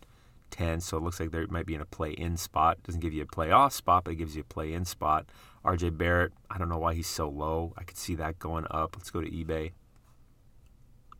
10. 0.50 0.80
So 0.80 0.98
it 0.98 1.02
looks 1.02 1.18
like 1.18 1.30
they 1.30 1.46
might 1.46 1.66
be 1.66 1.74
in 1.74 1.80
a 1.80 1.86
play 1.86 2.10
in 2.10 2.36
spot. 2.36 2.82
Doesn't 2.82 3.00
give 3.00 3.14
you 3.14 3.22
a 3.22 3.26
playoff 3.26 3.72
spot, 3.72 4.04
but 4.04 4.12
it 4.12 4.16
gives 4.16 4.36
you 4.36 4.42
a 4.42 4.52
play 4.52 4.72
in 4.72 4.84
spot. 4.84 5.26
RJ 5.64 5.96
Barrett, 5.96 6.32
I 6.50 6.58
don't 6.58 6.68
know 6.68 6.78
why 6.78 6.94
he's 6.94 7.06
so 7.06 7.28
low. 7.28 7.72
I 7.76 7.84
could 7.84 7.96
see 7.96 8.14
that 8.16 8.38
going 8.38 8.66
up. 8.70 8.96
Let's 8.96 9.10
go 9.10 9.20
to 9.20 9.30
eBay. 9.30 9.72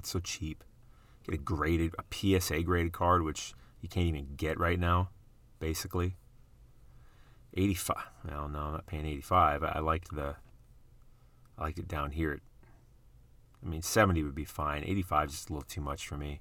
So 0.08 0.20
cheap. 0.20 0.64
Get 1.24 1.34
a 1.34 1.38
graded, 1.38 1.94
a 1.98 2.04
PSA 2.40 2.62
graded 2.62 2.92
card, 2.92 3.22
which 3.22 3.52
you 3.82 3.90
can't 3.90 4.06
even 4.06 4.28
get 4.36 4.58
right 4.58 4.80
now, 4.80 5.10
basically. 5.60 6.16
85. 7.52 7.96
Well, 8.24 8.48
no, 8.48 8.58
I'm 8.58 8.72
not 8.72 8.86
paying 8.86 9.04
85. 9.04 9.62
I, 9.62 9.80
liked 9.80 10.14
the, 10.14 10.36
I 11.58 11.62
liked 11.64 11.78
it 11.78 11.88
down 11.88 12.12
here. 12.12 12.40
I 13.62 13.68
mean, 13.68 13.82
70 13.82 14.22
would 14.22 14.34
be 14.34 14.46
fine. 14.46 14.82
85 14.82 15.28
is 15.28 15.34
just 15.34 15.50
a 15.50 15.52
little 15.52 15.68
too 15.68 15.82
much 15.82 16.08
for 16.08 16.16
me. 16.16 16.40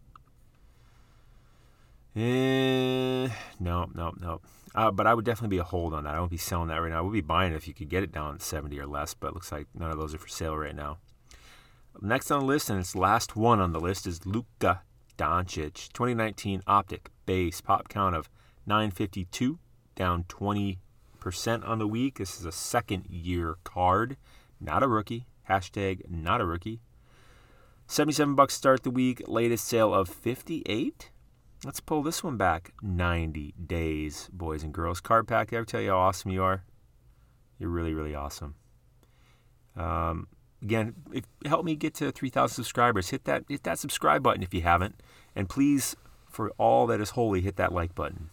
Eh, 2.15 3.27
no, 3.59 3.89
no, 3.93 4.13
no. 4.17 4.39
Uh, 4.73 4.91
but 4.91 5.05
I 5.05 5.13
would 5.13 5.25
definitely 5.25 5.57
be 5.57 5.59
a 5.59 5.65
hold 5.65 5.93
on 5.93 6.05
that. 6.05 6.15
I 6.15 6.19
won't 6.19 6.31
be 6.31 6.37
selling 6.37 6.69
that 6.69 6.77
right 6.77 6.89
now. 6.89 6.99
I 6.99 7.01
would 7.01 7.11
be 7.11 7.19
buying 7.19 7.51
it 7.51 7.57
if 7.57 7.67
you 7.67 7.73
could 7.73 7.89
get 7.89 8.03
it 8.03 8.13
down 8.13 8.35
at 8.35 8.41
70 8.41 8.79
or 8.79 8.87
less, 8.87 9.13
but 9.13 9.27
it 9.27 9.33
looks 9.33 9.51
like 9.51 9.67
none 9.73 9.91
of 9.91 9.97
those 9.97 10.15
are 10.15 10.19
for 10.19 10.29
sale 10.29 10.55
right 10.55 10.75
now. 10.75 10.99
Next 12.01 12.29
on 12.31 12.41
the 12.41 12.45
list, 12.45 12.69
and 12.69 12.79
its 12.79 12.95
last 12.95 13.35
one 13.35 13.59
on 13.59 13.71
the 13.71 13.79
list, 13.79 14.05
is 14.05 14.25
Luka 14.25 14.81
Doncic. 15.17 15.91
2019 15.93 16.61
Optic 16.67 17.09
base 17.25 17.61
pop 17.61 17.89
count 17.89 18.15
of 18.15 18.29
952, 18.65 19.57
down 19.95 20.23
20% 20.25 20.77
on 21.67 21.79
the 21.79 21.87
week. 21.87 22.17
This 22.19 22.39
is 22.39 22.45
a 22.45 22.51
second 22.51 23.05
year 23.09 23.57
card, 23.63 24.17
not 24.59 24.83
a 24.83 24.87
rookie. 24.87 25.25
Hashtag 25.49 26.09
not 26.09 26.41
a 26.41 26.45
rookie. 26.45 26.81
77 27.87 28.35
bucks 28.35 28.53
start 28.53 28.83
the 28.83 28.91
week. 28.91 29.23
Latest 29.27 29.65
sale 29.65 29.93
of 29.93 30.09
58. 30.09 31.09
Let's 31.63 31.79
pull 31.79 32.03
this 32.03 32.23
one 32.23 32.37
back 32.37 32.73
90 32.81 33.53
days, 33.65 34.29
boys 34.31 34.61
and 34.61 34.73
girls. 34.73 34.99
Card 34.99 35.27
pack, 35.27 35.53
ever 35.53 35.65
tell 35.65 35.81
you 35.81 35.89
how 35.89 35.97
awesome 35.97 36.31
you 36.31 36.43
are? 36.43 36.63
You're 37.57 37.69
really, 37.69 37.93
really 37.93 38.13
awesome. 38.13 38.55
Um, 39.75 40.27
Again, 40.61 40.95
if, 41.13 41.25
help 41.45 41.65
me 41.65 41.75
get 41.75 41.93
to 41.95 42.11
3,000 42.11 42.53
subscribers. 42.53 43.09
Hit 43.09 43.25
that 43.25 43.43
hit 43.47 43.63
that 43.63 43.79
subscribe 43.79 44.23
button 44.23 44.41
if 44.41 44.53
you 44.53 44.61
haven't, 44.61 45.01
and 45.35 45.47
please, 45.47 45.95
for 46.29 46.49
all 46.57 46.87
that 46.87 46.99
is 46.99 47.11
holy, 47.11 47.41
hit 47.41 47.57
that 47.57 47.71
like 47.71 47.93
button. 47.93 48.29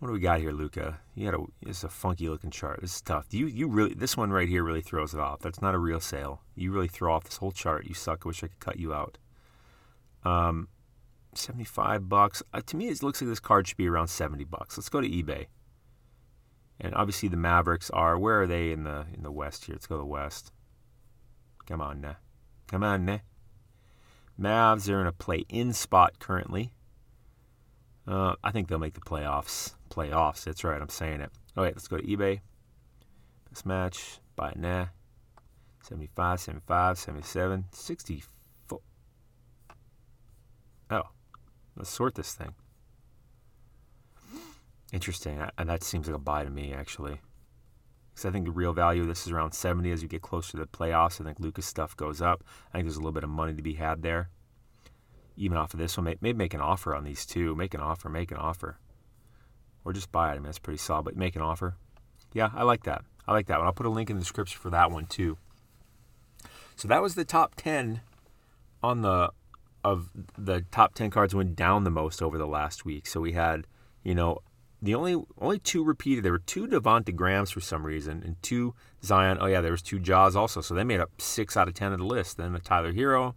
What 0.00 0.08
do 0.08 0.14
we 0.14 0.20
got 0.20 0.40
here, 0.40 0.52
Luka? 0.52 0.98
You 1.14 1.26
had 1.26 1.34
a 1.34 1.44
it's 1.60 1.84
a 1.84 1.88
funky 1.88 2.28
looking 2.28 2.50
chart. 2.50 2.80
This 2.80 2.94
is 2.94 3.02
tough. 3.02 3.26
You 3.32 3.46
you 3.46 3.68
really 3.68 3.92
this 3.92 4.16
one 4.16 4.30
right 4.30 4.48
here 4.48 4.62
really 4.62 4.80
throws 4.80 5.12
it 5.12 5.20
off. 5.20 5.40
That's 5.40 5.60
not 5.60 5.74
a 5.74 5.78
real 5.78 6.00
sale. 6.00 6.40
You 6.54 6.72
really 6.72 6.88
throw 6.88 7.12
off 7.12 7.24
this 7.24 7.36
whole 7.36 7.52
chart. 7.52 7.86
You 7.86 7.92
suck. 7.92 8.22
I 8.24 8.28
wish 8.28 8.42
I 8.42 8.46
could 8.46 8.60
cut 8.60 8.78
you 8.78 8.94
out. 8.94 9.18
Um, 10.24 10.68
seventy 11.34 11.64
five 11.64 12.08
bucks. 12.08 12.42
Uh, 12.54 12.62
to 12.64 12.76
me, 12.78 12.88
it 12.88 13.02
looks 13.02 13.20
like 13.20 13.28
this 13.28 13.40
card 13.40 13.68
should 13.68 13.76
be 13.76 13.88
around 13.88 14.08
seventy 14.08 14.44
bucks. 14.44 14.78
Let's 14.78 14.88
go 14.88 15.02
to 15.02 15.08
eBay. 15.08 15.48
And 16.80 16.94
obviously 16.94 17.28
the 17.28 17.36
Mavericks 17.36 17.90
are 17.90 18.18
where 18.18 18.42
are 18.42 18.46
they 18.46 18.72
in 18.72 18.84
the 18.84 19.06
in 19.12 19.22
the 19.22 19.32
West 19.32 19.66
here? 19.66 19.74
Let's 19.74 19.86
go 19.86 19.96
to 19.96 20.00
the 20.00 20.06
West. 20.06 20.52
Come 21.66 21.80
on 21.80 22.00
now. 22.00 22.16
Come 22.68 22.82
on 22.82 23.04
now. 23.04 23.20
Mavs 24.40 24.88
are 24.88 25.00
in 25.00 25.06
a 25.06 25.12
play 25.12 25.44
in 25.48 25.72
spot 25.74 26.18
currently. 26.18 26.72
Uh, 28.08 28.34
I 28.42 28.50
think 28.50 28.68
they'll 28.68 28.78
make 28.78 28.94
the 28.94 29.00
playoffs. 29.00 29.74
Playoffs, 29.90 30.44
that's 30.44 30.64
right, 30.64 30.80
I'm 30.80 30.88
saying 30.88 31.20
it. 31.20 31.30
All 31.56 31.64
right, 31.64 31.74
let's 31.74 31.88
go 31.88 31.98
to 31.98 32.02
eBay. 32.02 32.40
This 33.50 33.66
match, 33.66 34.18
buy 34.36 34.50
it 34.50 34.56
now. 34.56 34.88
75, 35.82 36.40
75, 36.40 36.98
77, 36.98 37.64
64. 37.72 38.80
Oh, 40.90 41.02
let's 41.76 41.90
sort 41.90 42.14
this 42.14 42.34
thing. 42.34 42.54
Interesting. 44.92 45.42
And 45.56 45.68
that 45.68 45.82
seems 45.82 46.06
like 46.08 46.16
a 46.16 46.20
buy 46.20 46.44
to 46.44 46.50
me, 46.50 46.72
actually. 46.72 47.20
Because 48.10 48.24
I 48.26 48.30
think 48.30 48.44
the 48.44 48.50
real 48.50 48.72
value 48.72 49.02
of 49.02 49.08
this 49.08 49.26
is 49.26 49.32
around 49.32 49.52
70 49.52 49.90
as 49.92 50.02
you 50.02 50.08
get 50.08 50.22
closer 50.22 50.52
to 50.52 50.56
the 50.58 50.66
playoffs. 50.66 51.20
I 51.20 51.24
think 51.24 51.38
Luka's 51.40 51.66
stuff 51.66 51.96
goes 51.96 52.20
up. 52.20 52.42
I 52.70 52.78
think 52.78 52.86
there's 52.86 52.96
a 52.96 53.00
little 53.00 53.12
bit 53.12 53.24
of 53.24 53.30
money 53.30 53.54
to 53.54 53.62
be 53.62 53.74
had 53.74 54.02
there. 54.02 54.30
Even 55.36 55.56
off 55.56 55.72
of 55.72 55.78
this 55.78 55.96
one, 55.96 56.04
maybe 56.04 56.32
make 56.32 56.54
an 56.54 56.60
offer 56.60 56.94
on 56.94 57.04
these 57.04 57.24
two. 57.24 57.54
Make 57.54 57.72
an 57.72 57.80
offer, 57.80 58.08
make 58.08 58.30
an 58.30 58.36
offer. 58.36 58.78
Or 59.84 59.92
just 59.92 60.12
buy 60.12 60.28
it. 60.28 60.32
I 60.32 60.34
mean, 60.34 60.44
that's 60.44 60.58
pretty 60.58 60.78
solid, 60.78 61.04
but 61.04 61.16
make 61.16 61.36
an 61.36 61.42
offer. 61.42 61.76
Yeah, 62.32 62.50
I 62.54 62.64
like 62.64 62.82
that. 62.84 63.02
I 63.26 63.32
like 63.32 63.46
that 63.46 63.58
one. 63.58 63.66
I'll 63.66 63.72
put 63.72 63.86
a 63.86 63.90
link 63.90 64.10
in 64.10 64.16
the 64.16 64.22
description 64.22 64.58
for 64.60 64.70
that 64.70 64.90
one 64.90 65.06
too. 65.06 65.38
So 66.76 66.88
that 66.88 67.00
was 67.00 67.14
the 67.14 67.24
top 67.24 67.54
10 67.56 68.00
on 68.82 69.02
the 69.02 69.30
of 69.82 70.10
the 70.36 70.62
top 70.70 70.94
10 70.94 71.10
cards 71.10 71.34
went 71.34 71.56
down 71.56 71.84
the 71.84 71.90
most 71.90 72.20
over 72.20 72.36
the 72.36 72.46
last 72.46 72.84
week. 72.84 73.06
So 73.06 73.20
we 73.20 73.32
had, 73.32 73.66
you 74.02 74.14
know, 74.14 74.38
the 74.82 74.94
only 74.94 75.22
only 75.38 75.58
two 75.58 75.84
repeated. 75.84 76.24
There 76.24 76.32
were 76.32 76.38
two 76.38 76.66
Devonte 76.66 77.14
Grahams 77.14 77.50
for 77.50 77.60
some 77.60 77.84
reason, 77.84 78.22
and 78.24 78.42
two 78.42 78.74
Zion. 79.02 79.38
Oh 79.40 79.46
yeah, 79.46 79.60
there 79.60 79.72
was 79.72 79.82
two 79.82 79.98
Jas 79.98 80.34
also. 80.34 80.60
So 80.60 80.74
they 80.74 80.84
made 80.84 81.00
up 81.00 81.10
six 81.20 81.56
out 81.56 81.68
of 81.68 81.74
ten 81.74 81.92
of 81.92 81.98
the 81.98 82.04
list. 82.04 82.36
Then 82.36 82.54
a 82.54 82.60
Tyler 82.60 82.92
Herro, 82.92 83.34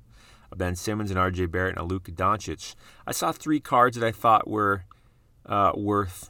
a 0.51 0.55
Ben 0.55 0.75
Simmons, 0.75 1.09
and 1.09 1.19
R.J. 1.19 1.47
Barrett, 1.47 1.75
and 1.77 1.83
a 1.83 1.87
Luka 1.87 2.11
Doncic. 2.11 2.75
I 3.05 3.11
saw 3.11 3.31
three 3.31 3.59
cards 3.59 3.97
that 3.97 4.07
I 4.07 4.11
thought 4.11 4.47
were 4.47 4.85
uh, 5.45 5.73
worth 5.75 6.29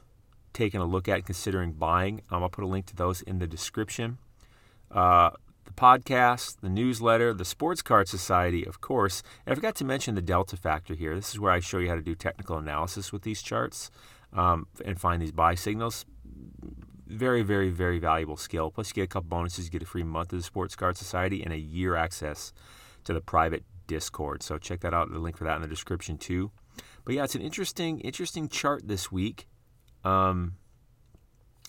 taking 0.52 0.82
a 0.82 0.86
look 0.86 1.08
at, 1.08 1.26
considering 1.26 1.73
buying. 1.73 2.21
Um, 2.32 2.43
I'll 2.43 2.49
put 2.49 2.63
a 2.63 2.67
link 2.67 2.86
to 2.88 2.95
those 2.95 3.21
in 3.21 3.39
the 3.39 3.47
description. 3.47 4.17
Uh, 4.91 5.32
the 5.65 5.71
podcast, 5.71 6.58
the 6.62 6.69
newsletter, 6.69 7.34
the 7.34 7.45
Sports 7.45 7.82
Card 7.82 8.08
Society, 8.08 8.65
of 8.65 8.82
course. 8.82 9.23
And 9.45 9.54
I 9.54 9.56
forgot 9.56 9.76
to 9.76 9.86
mention 9.86 10.15
the 10.15 10.21
delta 10.21 10.58
factor 10.58 10.93
here. 10.93 11.15
This 11.15 11.30
is 11.34 11.39
where 11.39 11.52
I 11.52 11.60
show 11.60 11.78
you 11.78 11.89
how 11.89 11.95
to 11.95 12.02
do 12.02 12.15
technical 12.15 12.58
analysis 12.58 13.12
with 13.12 13.23
these 13.23 13.41
charts 13.41 13.89
um, 14.33 14.67
and 14.83 14.99
find 14.99 15.21
these 15.21 15.31
buy 15.31 15.55
signals. 15.55 16.05
Very, 17.07 17.43
very, 17.43 17.69
very 17.69 17.99
valuable 17.99 18.37
skill. 18.37 18.71
Plus, 18.71 18.89
you 18.89 18.93
get 18.95 19.03
a 19.03 19.07
couple 19.07 19.29
bonuses. 19.29 19.65
You 19.65 19.71
get 19.71 19.83
a 19.83 19.85
free 19.85 20.03
month 20.03 20.33
of 20.33 20.39
the 20.39 20.43
Sports 20.43 20.75
Card 20.75 20.97
Society 20.97 21.43
and 21.43 21.53
a 21.53 21.57
year 21.57 21.95
access 21.95 22.53
to 23.03 23.13
the 23.13 23.21
private 23.21 23.63
Discord. 23.87 24.41
So 24.41 24.57
check 24.57 24.79
that 24.81 24.93
out. 24.93 25.11
The 25.11 25.19
link 25.19 25.37
for 25.37 25.43
that 25.43 25.55
in 25.55 25.61
the 25.61 25.67
description 25.67 26.17
too. 26.17 26.51
But 27.05 27.15
yeah, 27.15 27.23
it's 27.23 27.35
an 27.35 27.41
interesting, 27.41 27.99
interesting 27.99 28.47
chart 28.47 28.87
this 28.87 29.11
week. 29.11 29.47
Um, 30.03 30.53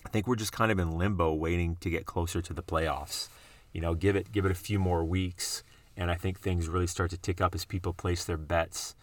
I 0.05 0.09
think 0.09 0.27
we're 0.27 0.35
just 0.35 0.53
kind 0.53 0.71
of 0.71 0.79
in 0.79 0.97
limbo, 0.97 1.33
waiting 1.33 1.77
to 1.81 1.89
get 1.89 2.05
closer 2.05 2.41
to 2.41 2.53
the 2.53 2.63
playoffs. 2.63 3.27
You 3.73 3.81
know, 3.81 3.93
give 3.93 4.15
it 4.15 4.31
give 4.31 4.45
it 4.45 4.51
a 4.51 4.55
few 4.55 4.79
more 4.79 5.03
weeks, 5.03 5.63
and 5.97 6.09
I 6.09 6.15
think 6.15 6.39
things 6.39 6.69
really 6.69 6.87
start 6.87 7.11
to 7.11 7.17
tick 7.17 7.41
up 7.41 7.53
as 7.53 7.65
people 7.65 7.93
place 7.93 8.23
their 8.23 8.37
bets 8.37 8.95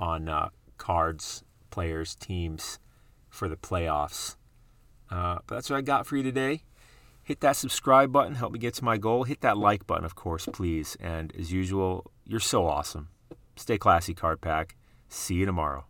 on 0.00 0.28
uh, 0.28 0.48
cards, 0.76 1.44
players, 1.70 2.16
teams 2.16 2.80
for 3.36 3.48
the 3.48 3.56
playoffs. 3.56 4.36
Uh, 5.10 5.38
but 5.46 5.56
that's 5.56 5.70
what 5.70 5.76
I 5.76 5.82
got 5.82 6.06
for 6.06 6.16
you 6.16 6.22
today. 6.22 6.62
Hit 7.22 7.40
that 7.40 7.56
subscribe 7.56 8.12
button, 8.12 8.36
help 8.36 8.52
me 8.52 8.58
get 8.58 8.74
to 8.74 8.84
my 8.84 8.96
goal. 8.96 9.24
Hit 9.24 9.40
that 9.40 9.58
like 9.58 9.86
button, 9.86 10.04
of 10.04 10.14
course, 10.14 10.46
please. 10.52 10.96
And 11.00 11.34
as 11.36 11.52
usual, 11.52 12.10
you're 12.24 12.40
so 12.40 12.66
awesome. 12.66 13.08
Stay 13.56 13.78
classy, 13.78 14.14
Card 14.14 14.40
Pack. 14.40 14.76
See 15.08 15.34
you 15.34 15.46
tomorrow. 15.46 15.86